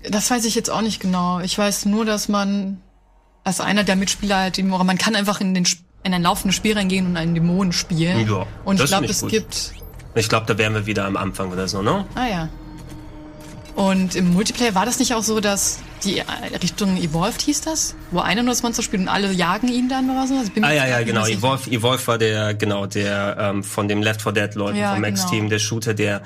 Das 0.09 0.31
weiß 0.31 0.45
ich 0.45 0.55
jetzt 0.55 0.71
auch 0.71 0.83
nicht 0.83 1.01
genau. 1.01 1.41
Ich 1.41 1.59
weiß 1.59 1.85
nur, 1.87 2.05
dass 2.05 2.29
man 2.29 2.81
als 3.45 3.61
einer 3.61 3.83
der 3.85 3.97
Mitspieler 3.97 4.37
halt, 4.39 4.63
man 4.63 4.99
kann 4.99 5.17
einfach 5.17 5.41
in 5.41 5.53
den 5.55 5.65
Sp- 5.67 5.83
in 6.05 6.15
ein 6.15 6.23
laufendes 6.23 6.57
Spiel 6.57 6.75
reingehen 6.75 7.07
und 7.07 7.17
einen 7.17 7.35
Dämonen 7.35 7.73
spielen. 7.73 8.29
Ja, 8.29 8.47
und 8.65 8.81
ich 8.81 8.87
glaube, 8.87 9.07
es 9.07 9.21
gut. 9.21 9.31
gibt 9.31 9.73
Ich 10.15 10.29
glaube, 10.29 10.47
da 10.47 10.57
wären 10.59 10.75
wir 10.75 10.87
wieder 10.87 11.05
am 11.05 11.17
Anfang 11.17 11.53
oder 11.53 11.69
so, 11.69 11.83
ne? 11.83 12.05
Ah 12.15 12.27
ja. 12.27 12.49
Und 13.75 14.17
im 14.17 14.33
Multiplayer 14.33 14.75
war 14.75 14.87
das 14.87 14.99
nicht 14.99 15.15
auch 15.15 15.23
so, 15.23 15.39
dass 15.39 15.79
die 16.03 16.19
äh, 16.19 16.25
Richtung 16.61 16.97
Evolved 16.97 17.43
hieß 17.43 17.61
das? 17.61 17.95
Wo 18.11 18.19
einer 18.21 18.43
nur 18.43 18.53
das 18.53 18.63
Monster 18.65 18.83
spielt 18.83 19.03
und 19.03 19.09
alle 19.09 19.31
jagen 19.33 19.69
ihn 19.69 19.89
dann 19.89 20.11
oder 20.11 20.27
so? 20.27 20.35
Also 20.37 20.51
Ah 20.63 20.73
ja, 20.73 20.87
ja, 20.87 21.03
genau. 21.03 21.25
sicher. 21.25 21.39
Evolve, 21.71 22.07
war 22.07 22.19
der, 22.19 22.55
genau, 22.55 22.87
der 22.87 23.37
ähm, 23.39 23.63
von 23.63 23.87
dem 23.87 24.03
Left 24.03 24.23
4 24.23 24.33
Dead 24.33 24.55
Leuten 24.57 24.79
Ja, 24.79 24.95
vom 24.95 25.03
genau. 25.03 25.09
Max-Team, 25.17 25.49
der 25.49 25.59
Shooter, 25.61 25.95
der 25.95 26.23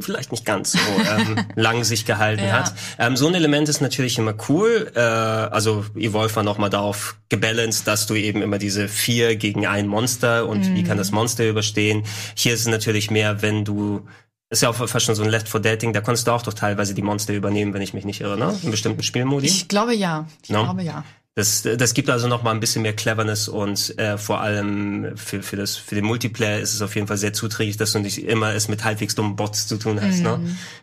vielleicht 0.00 0.30
nicht 0.32 0.44
ganz 0.44 0.72
so 0.72 0.78
ähm, 0.78 1.36
lang 1.56 1.84
sich 1.84 2.04
gehalten 2.06 2.44
Ja. 2.44 2.52
hat. 2.64 2.74
Ähm, 2.98 3.16
so 3.16 3.26
ein 3.28 3.34
Element 3.34 3.68
ist 3.68 3.80
natürlich 3.80 4.18
immer 4.18 4.34
cool. 4.48 4.90
Äh, 4.94 5.00
also 5.00 5.84
Evolve 5.96 6.34
war 6.36 6.42
nochmal 6.42 6.70
darauf 6.70 7.16
gebalanced, 7.28 7.86
dass 7.86 8.06
du 8.06 8.14
eben 8.14 8.42
immer 8.42 8.58
diese 8.58 8.88
vier 8.88 9.36
gegen 9.36 9.66
ein 9.66 9.86
Monster 9.86 10.46
und 10.48 10.74
wie 10.74 10.82
kann 10.84 10.96
das 10.98 11.10
Monster 11.10 11.48
überstehen. 11.48 12.04
Hier 12.34 12.54
ist 12.54 12.60
es 12.60 12.66
natürlich 12.68 13.10
mehr, 13.10 13.42
wenn 13.42 13.64
du 13.64 14.06
ist 14.52 14.62
ja 14.62 14.68
auch 14.70 14.74
fast 14.74 15.06
schon 15.06 15.14
so 15.14 15.22
ein 15.22 15.28
Left 15.28 15.48
4 15.48 15.60
Dead 15.60 15.80
Ding, 15.80 15.92
da 15.92 16.00
konntest 16.00 16.26
du 16.26 16.32
auch 16.32 16.42
doch 16.42 16.54
teilweise 16.54 16.92
die 16.92 17.02
Monster 17.02 17.32
übernehmen, 17.34 17.72
wenn 17.72 17.82
ich 17.82 17.94
mich 17.94 18.04
nicht 18.04 18.20
irre, 18.20 18.36
ne? 18.36 18.52
In 18.64 18.72
bestimmten 18.72 19.04
Spielmodi. 19.04 19.46
Ich 19.46 19.68
glaube 19.68 19.94
ja. 19.94 20.26
Ich 20.42 20.50
No? 20.50 20.64
glaube 20.64 20.82
ja. 20.82 21.04
Das, 21.36 21.62
das 21.62 21.94
gibt 21.94 22.10
also 22.10 22.26
noch 22.26 22.42
mal 22.42 22.50
ein 22.50 22.58
bisschen 22.58 22.82
mehr 22.82 22.94
Cleverness 22.94 23.46
und 23.46 23.96
äh, 23.98 24.18
vor 24.18 24.40
allem 24.40 25.16
für, 25.16 25.42
für, 25.42 25.56
das, 25.56 25.76
für 25.76 25.94
den 25.94 26.04
Multiplayer 26.04 26.58
ist 26.58 26.74
es 26.74 26.82
auf 26.82 26.96
jeden 26.96 27.06
Fall 27.06 27.18
sehr 27.18 27.32
zuträglich, 27.32 27.76
dass 27.76 27.92
du 27.92 28.00
nicht 28.00 28.24
immer 28.24 28.52
es 28.52 28.66
mit 28.68 28.82
halbwegs 28.82 29.14
dummen 29.14 29.36
Bots 29.36 29.68
zu 29.68 29.76
tun 29.76 30.00
hast, 30.02 30.20
ne? 30.22 30.40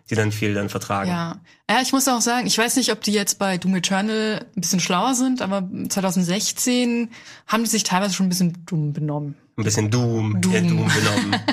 die 0.09 0.15
dann 0.15 0.31
viel 0.31 0.53
dann 0.53 0.69
vertragen. 0.69 1.09
Ja. 1.09 1.41
ja, 1.69 1.81
ich 1.81 1.91
muss 1.91 2.07
auch 2.07 2.21
sagen, 2.21 2.47
ich 2.47 2.57
weiß 2.57 2.77
nicht, 2.77 2.93
ob 2.93 3.01
die 3.01 3.11
jetzt 3.11 3.39
bei 3.39 3.57
Doom 3.57 3.75
Eternal 3.75 4.45
ein 4.55 4.61
bisschen 4.61 4.79
schlauer 4.79 5.15
sind, 5.15 5.41
aber 5.41 5.67
2016 5.89 7.09
haben 7.45 7.63
die 7.63 7.69
sich 7.69 7.83
teilweise 7.83 8.13
schon 8.13 8.27
ein 8.27 8.29
bisschen 8.29 8.65
dumm 8.65 8.93
benommen. 8.93 9.35
Ein 9.59 9.63
bisschen 9.63 9.89
Doom, 9.89 10.39
Doom. 10.39 10.53
Doom. 10.53 10.87
Genommen. 10.87 11.35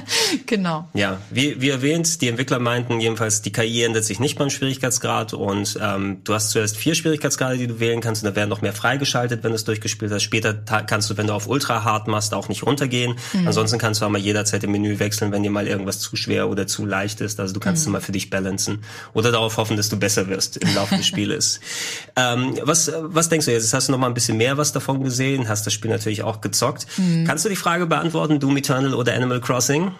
Genau. 0.46 0.88
Ja, 0.94 1.20
wie, 1.30 1.60
wie 1.60 1.70
erwähnt, 1.70 2.20
die 2.20 2.28
Entwickler 2.28 2.58
meinten 2.58 3.00
jedenfalls, 3.00 3.40
die 3.42 3.52
KI 3.52 3.82
ändert 3.84 4.04
sich 4.04 4.20
nicht 4.20 4.36
beim 4.36 4.50
Schwierigkeitsgrad 4.50 5.32
und 5.32 5.78
ähm, 5.80 6.18
du 6.24 6.34
hast 6.34 6.50
zuerst 6.50 6.76
vier 6.76 6.94
Schwierigkeitsgrade, 6.94 7.56
die 7.56 7.66
du 7.66 7.78
wählen 7.80 8.00
kannst 8.00 8.22
und 8.22 8.30
da 8.30 8.36
werden 8.36 8.50
noch 8.50 8.60
mehr 8.60 8.72
freigeschaltet, 8.72 9.44
wenn 9.44 9.50
du 9.50 9.54
es 9.54 9.64
durchgespielt 9.64 10.10
hast. 10.12 10.22
Später 10.22 10.54
kannst 10.54 11.08
du, 11.08 11.16
wenn 11.16 11.28
du 11.28 11.32
auf 11.32 11.46
Ultra 11.46 11.84
Hard 11.84 12.08
machst, 12.08 12.34
auch 12.34 12.48
nicht 12.48 12.64
runtergehen. 12.64 13.14
Ansonsten 13.46 13.78
kannst 13.78 14.00
du 14.00 14.06
auch 14.06 14.10
mal 14.10 14.20
jederzeit 14.20 14.64
im 14.64 14.72
Menü 14.72 14.98
wechseln, 14.98 15.30
wenn 15.30 15.42
dir 15.42 15.50
mal 15.50 15.68
irgendwas 15.68 16.00
zu 16.00 16.16
schwer 16.16 16.48
oder 16.48 16.66
zu 16.66 16.84
leicht 16.84 17.20
ist. 17.20 17.38
Also 17.38 17.54
du 17.54 17.60
kannst 17.60 17.82
es 17.82 17.88
mal 17.88 18.00
für 18.00 18.12
dich 18.12 18.28
balancen 18.28 18.82
oder 19.12 19.30
darauf 19.30 19.56
hoffen, 19.56 19.76
dass 19.76 19.88
du 19.88 19.98
besser 19.98 20.28
wirst 20.28 20.56
im 20.56 20.74
Laufe 20.74 20.96
des 20.96 21.06
Spieles. 21.06 21.60
Ähm, 22.16 22.56
was, 22.62 22.92
was 22.94 23.28
denkst 23.28 23.46
du 23.46 23.52
jetzt? 23.52 23.74
Hast 23.74 23.88
du 23.88 23.92
noch 23.92 23.98
mal 23.98 24.06
ein 24.06 24.14
bisschen 24.14 24.36
mehr 24.36 24.56
was 24.56 24.72
davon 24.72 25.02
gesehen? 25.02 25.48
Hast 25.48 25.66
das 25.66 25.72
Spiel 25.72 25.90
natürlich 25.90 26.22
auch 26.22 26.40
gezockt. 26.40 26.86
Kannst 27.26 27.44
du 27.44 27.48
die 27.48 27.56
Frage 27.56 27.86
beantworten, 27.96 28.40
Doom 28.40 28.56
Eternal 28.56 28.94
oder 28.94 29.14
Animal 29.14 29.40
Crossing? 29.40 29.92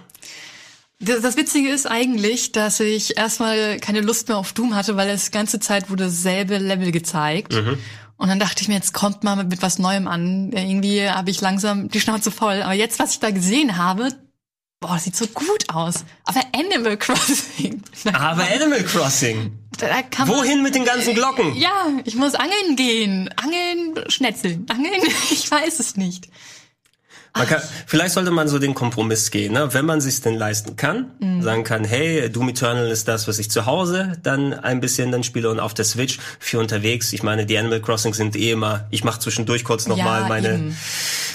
Das, 1.00 1.20
das 1.20 1.36
Witzige 1.36 1.68
ist 1.68 1.86
eigentlich, 1.86 2.52
dass 2.52 2.80
ich 2.80 3.16
erstmal 3.16 3.78
keine 3.78 4.00
Lust 4.00 4.28
mehr 4.28 4.38
auf 4.38 4.52
Doom 4.52 4.74
hatte, 4.74 4.96
weil 4.96 5.08
es 5.10 5.30
ganze 5.30 5.60
Zeit 5.60 5.90
wurde 5.90 6.04
dasselbe 6.04 6.58
Level 6.58 6.92
gezeigt. 6.92 7.52
Mhm. 7.52 7.78
Und 8.16 8.28
dann 8.28 8.38
dachte 8.38 8.62
ich 8.62 8.68
mir, 8.68 8.74
jetzt 8.74 8.94
kommt 8.94 9.24
mal 9.24 9.36
mit 9.36 9.60
was 9.60 9.78
Neuem 9.78 10.06
an. 10.06 10.52
Irgendwie 10.52 11.08
habe 11.08 11.30
ich 11.30 11.40
langsam 11.40 11.88
die 11.88 12.00
Schnauze 12.00 12.30
voll. 12.30 12.62
Aber 12.62 12.72
jetzt, 12.72 12.98
was 12.98 13.12
ich 13.12 13.20
da 13.20 13.30
gesehen 13.30 13.76
habe, 13.76 14.08
boah, 14.80 14.94
das 14.94 15.04
sieht 15.04 15.16
so 15.16 15.26
gut 15.26 15.68
aus. 15.68 16.04
Aber 16.24 16.40
Animal 16.54 16.96
Crossing. 16.96 17.82
Aber 18.12 18.44
Animal 18.44 18.84
Crossing. 18.84 19.58
Wohin 20.26 20.62
mit 20.62 20.74
den 20.74 20.84
ganzen 20.84 21.14
Glocken? 21.14 21.56
Ja, 21.56 21.88
ich 22.04 22.14
muss 22.14 22.34
angeln 22.34 22.76
gehen. 22.76 23.30
Angeln, 23.36 24.08
schnetzeln. 24.08 24.66
Angeln, 24.70 25.02
ich 25.30 25.50
weiß 25.50 25.80
es 25.80 25.96
nicht. 25.96 26.28
Man 27.36 27.48
kann, 27.48 27.60
vielleicht 27.86 28.14
sollte 28.14 28.30
man 28.30 28.46
so 28.46 28.60
den 28.60 28.74
Kompromiss 28.74 29.32
gehen, 29.32 29.54
ne? 29.54 29.74
wenn 29.74 29.84
man 29.84 30.00
sich 30.00 30.20
denn 30.20 30.34
leisten 30.36 30.76
kann, 30.76 31.10
Mhm. 31.18 31.42
sagen 31.42 31.64
kann, 31.64 31.82
hey, 31.84 32.30
Doom 32.30 32.50
Eternal 32.50 32.88
ist 32.88 33.08
das, 33.08 33.26
was 33.26 33.40
ich 33.40 33.50
zu 33.50 33.66
Hause 33.66 34.12
dann 34.22 34.54
ein 34.54 34.80
bisschen 34.80 35.10
dann 35.10 35.24
spiele 35.24 35.50
und 35.50 35.58
auf 35.58 35.74
der 35.74 35.84
Switch 35.84 36.18
für 36.38 36.60
unterwegs. 36.60 37.12
Ich 37.12 37.24
meine, 37.24 37.44
die 37.44 37.58
Animal 37.58 37.80
Crossing 37.80 38.14
sind 38.14 38.36
eh 38.36 38.52
immer, 38.52 38.86
ich 38.90 39.02
mache 39.02 39.18
zwischendurch 39.18 39.64
kurz 39.64 39.88
nochmal 39.88 40.22
Ja, 40.22 40.28
meine 40.28 40.54
eben. 40.54 40.76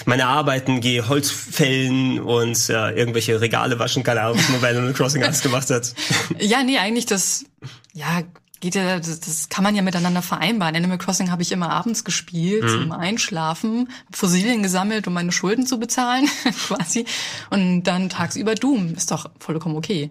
meine 0.06 0.24
Arbeiten, 0.26 0.80
gehe 0.80 1.06
Holz 1.06 1.30
fällen 1.30 2.18
und 2.20 2.68
ja, 2.68 2.88
irgendwelche 2.90 3.38
Regale 3.42 3.78
waschen, 3.78 4.02
keine 4.02 4.22
Ahnung, 4.22 4.38
was 4.38 4.48
man 4.48 4.62
bei 4.62 4.70
Animal 4.70 4.94
Crossing 4.94 5.22
alles 5.22 5.42
gemacht 5.42 5.68
hat. 5.68 5.92
Ja, 6.38 6.62
nee, 6.62 6.78
eigentlich 6.78 7.04
das, 7.06 7.44
ja, 7.92 8.22
geht 8.60 8.74
ja, 8.74 8.98
das, 8.98 9.20
das 9.20 9.48
kann 9.48 9.64
man 9.64 9.74
ja 9.74 9.82
miteinander 9.82 10.22
vereinbaren. 10.22 10.76
Animal 10.76 10.98
Crossing 10.98 11.30
habe 11.30 11.42
ich 11.42 11.52
immer 11.52 11.70
abends 11.70 12.04
gespielt, 12.04 12.68
zum 12.68 12.92
Einschlafen, 12.92 13.88
Fossilien 14.12 14.62
gesammelt, 14.62 15.06
um 15.06 15.14
meine 15.14 15.32
Schulden 15.32 15.66
zu 15.66 15.78
bezahlen, 15.80 16.28
quasi. 16.66 17.04
Und 17.50 17.84
dann 17.84 18.08
tagsüber 18.10 18.54
Doom. 18.54 18.94
Ist 18.94 19.10
doch 19.10 19.30
vollkommen 19.38 19.76
okay. 19.76 20.10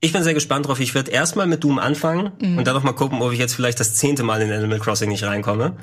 Ich 0.00 0.12
bin 0.12 0.22
sehr 0.22 0.34
gespannt 0.34 0.66
drauf. 0.66 0.78
Ich 0.80 0.94
werde 0.94 1.10
erstmal 1.10 1.46
mit 1.46 1.64
Doom 1.64 1.78
anfangen 1.78 2.32
Mhm. 2.40 2.58
und 2.58 2.66
dann 2.66 2.74
noch 2.74 2.82
mal 2.82 2.92
gucken, 2.92 3.22
ob 3.22 3.32
ich 3.32 3.38
jetzt 3.38 3.54
vielleicht 3.54 3.80
das 3.80 3.94
zehnte 3.94 4.22
Mal 4.22 4.42
in 4.42 4.52
Animal 4.52 4.78
Crossing 4.78 5.08
nicht 5.08 5.24
reinkomme. 5.24 5.76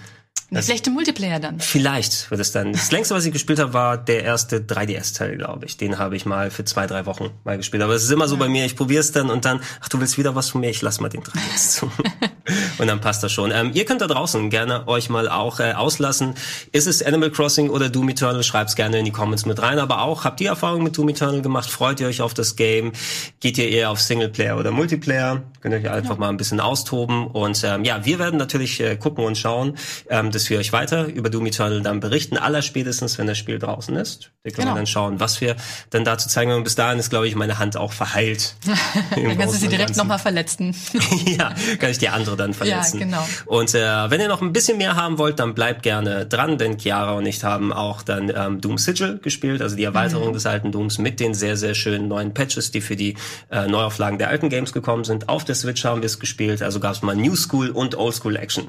Eine 0.53 0.61
schlechte 0.61 0.89
Multiplayer 0.89 1.39
dann. 1.39 1.61
Vielleicht 1.61 2.29
wird 2.29 2.41
es 2.41 2.51
dann. 2.51 2.73
Das 2.73 2.91
längste, 2.91 3.15
was 3.15 3.23
ich 3.23 3.31
gespielt 3.31 3.57
habe, 3.59 3.71
war 3.71 3.97
der 3.97 4.25
erste 4.25 4.59
3DS-Teil, 4.59 5.37
glaube 5.37 5.65
ich. 5.65 5.77
Den 5.77 5.97
habe 5.97 6.17
ich 6.17 6.25
mal 6.25 6.51
für 6.51 6.65
zwei, 6.65 6.87
drei 6.87 7.05
Wochen 7.05 7.29
mal 7.45 7.55
gespielt. 7.55 7.81
Aber 7.81 7.93
es 7.93 8.03
ist 8.03 8.11
immer 8.11 8.27
so 8.27 8.35
bei 8.35 8.49
mir, 8.49 8.65
ich 8.65 8.75
probiere 8.75 8.99
es 8.99 9.13
dann 9.13 9.29
und 9.29 9.45
dann, 9.45 9.61
ach, 9.79 9.87
du 9.87 10.01
willst 10.01 10.17
wieder 10.17 10.35
was 10.35 10.49
von 10.49 10.59
mir, 10.59 10.69
ich 10.69 10.81
lass 10.81 10.99
mal 10.99 11.07
den 11.07 11.23
3DS 11.23 11.77
zu. 11.77 11.91
und 12.79 12.87
dann 12.87 12.99
passt 12.99 13.23
das 13.23 13.31
schon. 13.31 13.51
Ähm, 13.51 13.71
ihr 13.73 13.85
könnt 13.85 14.01
da 14.01 14.07
draußen 14.07 14.49
gerne 14.49 14.89
euch 14.89 15.09
mal 15.09 15.29
auch 15.29 15.61
äh, 15.61 15.71
auslassen. 15.71 16.33
Ist 16.73 16.85
es 16.85 17.01
Animal 17.01 17.31
Crossing 17.31 17.69
oder 17.69 17.87
Doom 17.87 18.09
Eternal? 18.09 18.43
Schreibt's 18.43 18.75
gerne 18.75 18.99
in 18.99 19.05
die 19.05 19.11
Comments 19.11 19.45
mit 19.45 19.61
rein. 19.61 19.79
Aber 19.79 20.01
auch, 20.01 20.25
habt 20.25 20.41
ihr 20.41 20.49
Erfahrungen 20.49 20.83
mit 20.83 20.97
Doom 20.97 21.07
Eternal 21.07 21.41
gemacht? 21.41 21.69
Freut 21.69 22.01
ihr 22.01 22.07
euch 22.07 22.21
auf 22.21 22.33
das 22.33 22.57
Game? 22.57 22.91
Geht 23.39 23.57
ihr 23.57 23.69
eher 23.69 23.89
auf 23.89 24.01
Singleplayer 24.01 24.57
oder 24.57 24.71
Multiplayer? 24.71 25.43
Könnt 25.61 25.75
ihr 25.75 25.79
euch 25.79 25.89
einfach 25.89 26.17
mal 26.17 26.27
ein 26.27 26.35
bisschen 26.35 26.59
austoben. 26.59 27.27
Und 27.27 27.63
ähm, 27.63 27.85
ja, 27.85 28.03
wir 28.03 28.19
werden 28.19 28.37
natürlich 28.37 28.81
äh, 28.81 28.97
gucken 28.97 29.23
und 29.23 29.37
schauen, 29.37 29.77
ähm, 30.09 30.20
dass 30.29 30.47
wir 30.51 30.59
euch 30.59 30.71
weiter 30.73 31.05
über 31.07 31.31
Doom 31.31 31.47
Eternal 31.47 31.81
dann 31.81 31.99
berichten. 32.01 32.37
Allerspätestens, 32.37 33.17
wenn 33.17 33.25
das 33.25 33.39
Spiel 33.39 33.57
draußen 33.57 33.95
ist. 33.95 34.31
Da 34.43 34.51
können 34.51 34.65
Genau. 34.65 34.71
wir 34.73 34.75
dann 34.75 34.85
schauen, 34.87 35.19
was 35.19 35.41
wir 35.41 35.55
dann 35.89 36.05
dazu 36.05 36.29
zeigen. 36.29 36.51
Und 36.51 36.63
bis 36.63 36.75
dahin 36.75 36.99
ist, 36.99 37.09
glaube 37.09 37.27
ich, 37.27 37.35
meine 37.35 37.57
Hand 37.57 37.77
auch 37.77 37.93
verheilt. 37.93 38.55
Dann 39.15 39.37
kannst 39.37 39.55
du 39.55 39.59
sie 39.59 39.67
direkt 39.69 39.95
nochmal 39.97 40.19
verletzen. 40.19 40.75
ja, 41.25 41.53
kann 41.79 41.89
ich 41.89 41.97
die 41.97 42.09
andere 42.09 42.35
dann 42.37 42.53
verletzen. 42.53 42.99
Ja, 42.99 43.05
genau. 43.05 43.27
Und 43.45 43.73
äh, 43.73 44.09
wenn 44.11 44.19
ihr 44.21 44.27
noch 44.27 44.41
ein 44.41 44.51
bisschen 44.53 44.77
mehr 44.77 44.95
haben 44.95 45.17
wollt, 45.17 45.39
dann 45.39 45.53
bleibt 45.55 45.81
gerne 45.83 46.25
dran, 46.25 46.57
denn 46.57 46.77
Chiara 46.77 47.13
und 47.13 47.25
ich 47.25 47.43
haben 47.43 47.71
auch 47.73 48.01
dann 48.01 48.31
ähm, 48.35 48.59
Doom 48.61 48.77
Sigil 48.77 49.19
gespielt, 49.19 49.61
also 49.61 49.75
die 49.75 49.83
Erweiterung 49.83 50.29
Mhm. 50.29 50.33
des 50.33 50.45
alten 50.45 50.71
Dooms 50.71 50.97
mit 50.97 51.19
den 51.21 51.33
sehr, 51.33 51.55
sehr 51.57 51.73
schönen 51.73 52.07
neuen 52.07 52.33
Patches, 52.33 52.71
die 52.71 52.81
für 52.81 52.95
die 52.95 53.15
äh, 53.49 53.67
Neuauflagen 53.67 54.17
der 54.19 54.27
alten 54.29 54.49
Games 54.49 54.73
gekommen 54.73 55.03
sind. 55.03 55.29
Auf 55.29 55.45
der 55.45 55.55
Switch 55.55 55.85
haben 55.85 56.01
wir 56.01 56.07
es 56.07 56.19
gespielt, 56.19 56.61
also 56.61 56.79
gab 56.79 56.93
es 56.93 57.01
mal 57.01 57.15
New 57.15 57.35
School 57.35 57.69
und 57.69 57.95
Old 57.95 58.15
School 58.15 58.35
Action. 58.35 58.67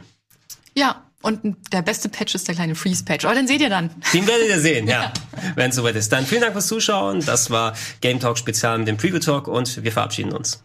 ja, 0.74 1.02
und 1.22 1.56
der 1.72 1.82
beste 1.82 2.08
Patch 2.08 2.34
ist 2.34 2.48
der 2.48 2.54
kleine 2.54 2.74
Freeze-Patch. 2.74 3.24
Aber 3.24 3.34
den 3.34 3.46
seht 3.46 3.60
ihr 3.60 3.70
dann. 3.70 3.90
Den 4.12 4.26
werdet 4.26 4.48
ihr 4.48 4.60
sehen, 4.60 4.86
ja, 4.88 5.12
wenn 5.54 5.70
es 5.70 5.76
soweit 5.76 5.96
ist. 5.96 6.12
Dann 6.12 6.26
vielen 6.26 6.42
Dank 6.42 6.52
fürs 6.52 6.66
Zuschauen. 6.66 7.24
Das 7.24 7.50
war 7.50 7.74
Game 8.00 8.20
Talk 8.20 8.38
Spezial 8.38 8.78
mit 8.78 8.88
dem 8.88 8.96
Preview 8.96 9.18
Talk 9.18 9.48
und 9.48 9.82
wir 9.82 9.92
verabschieden 9.92 10.32
uns. 10.32 10.62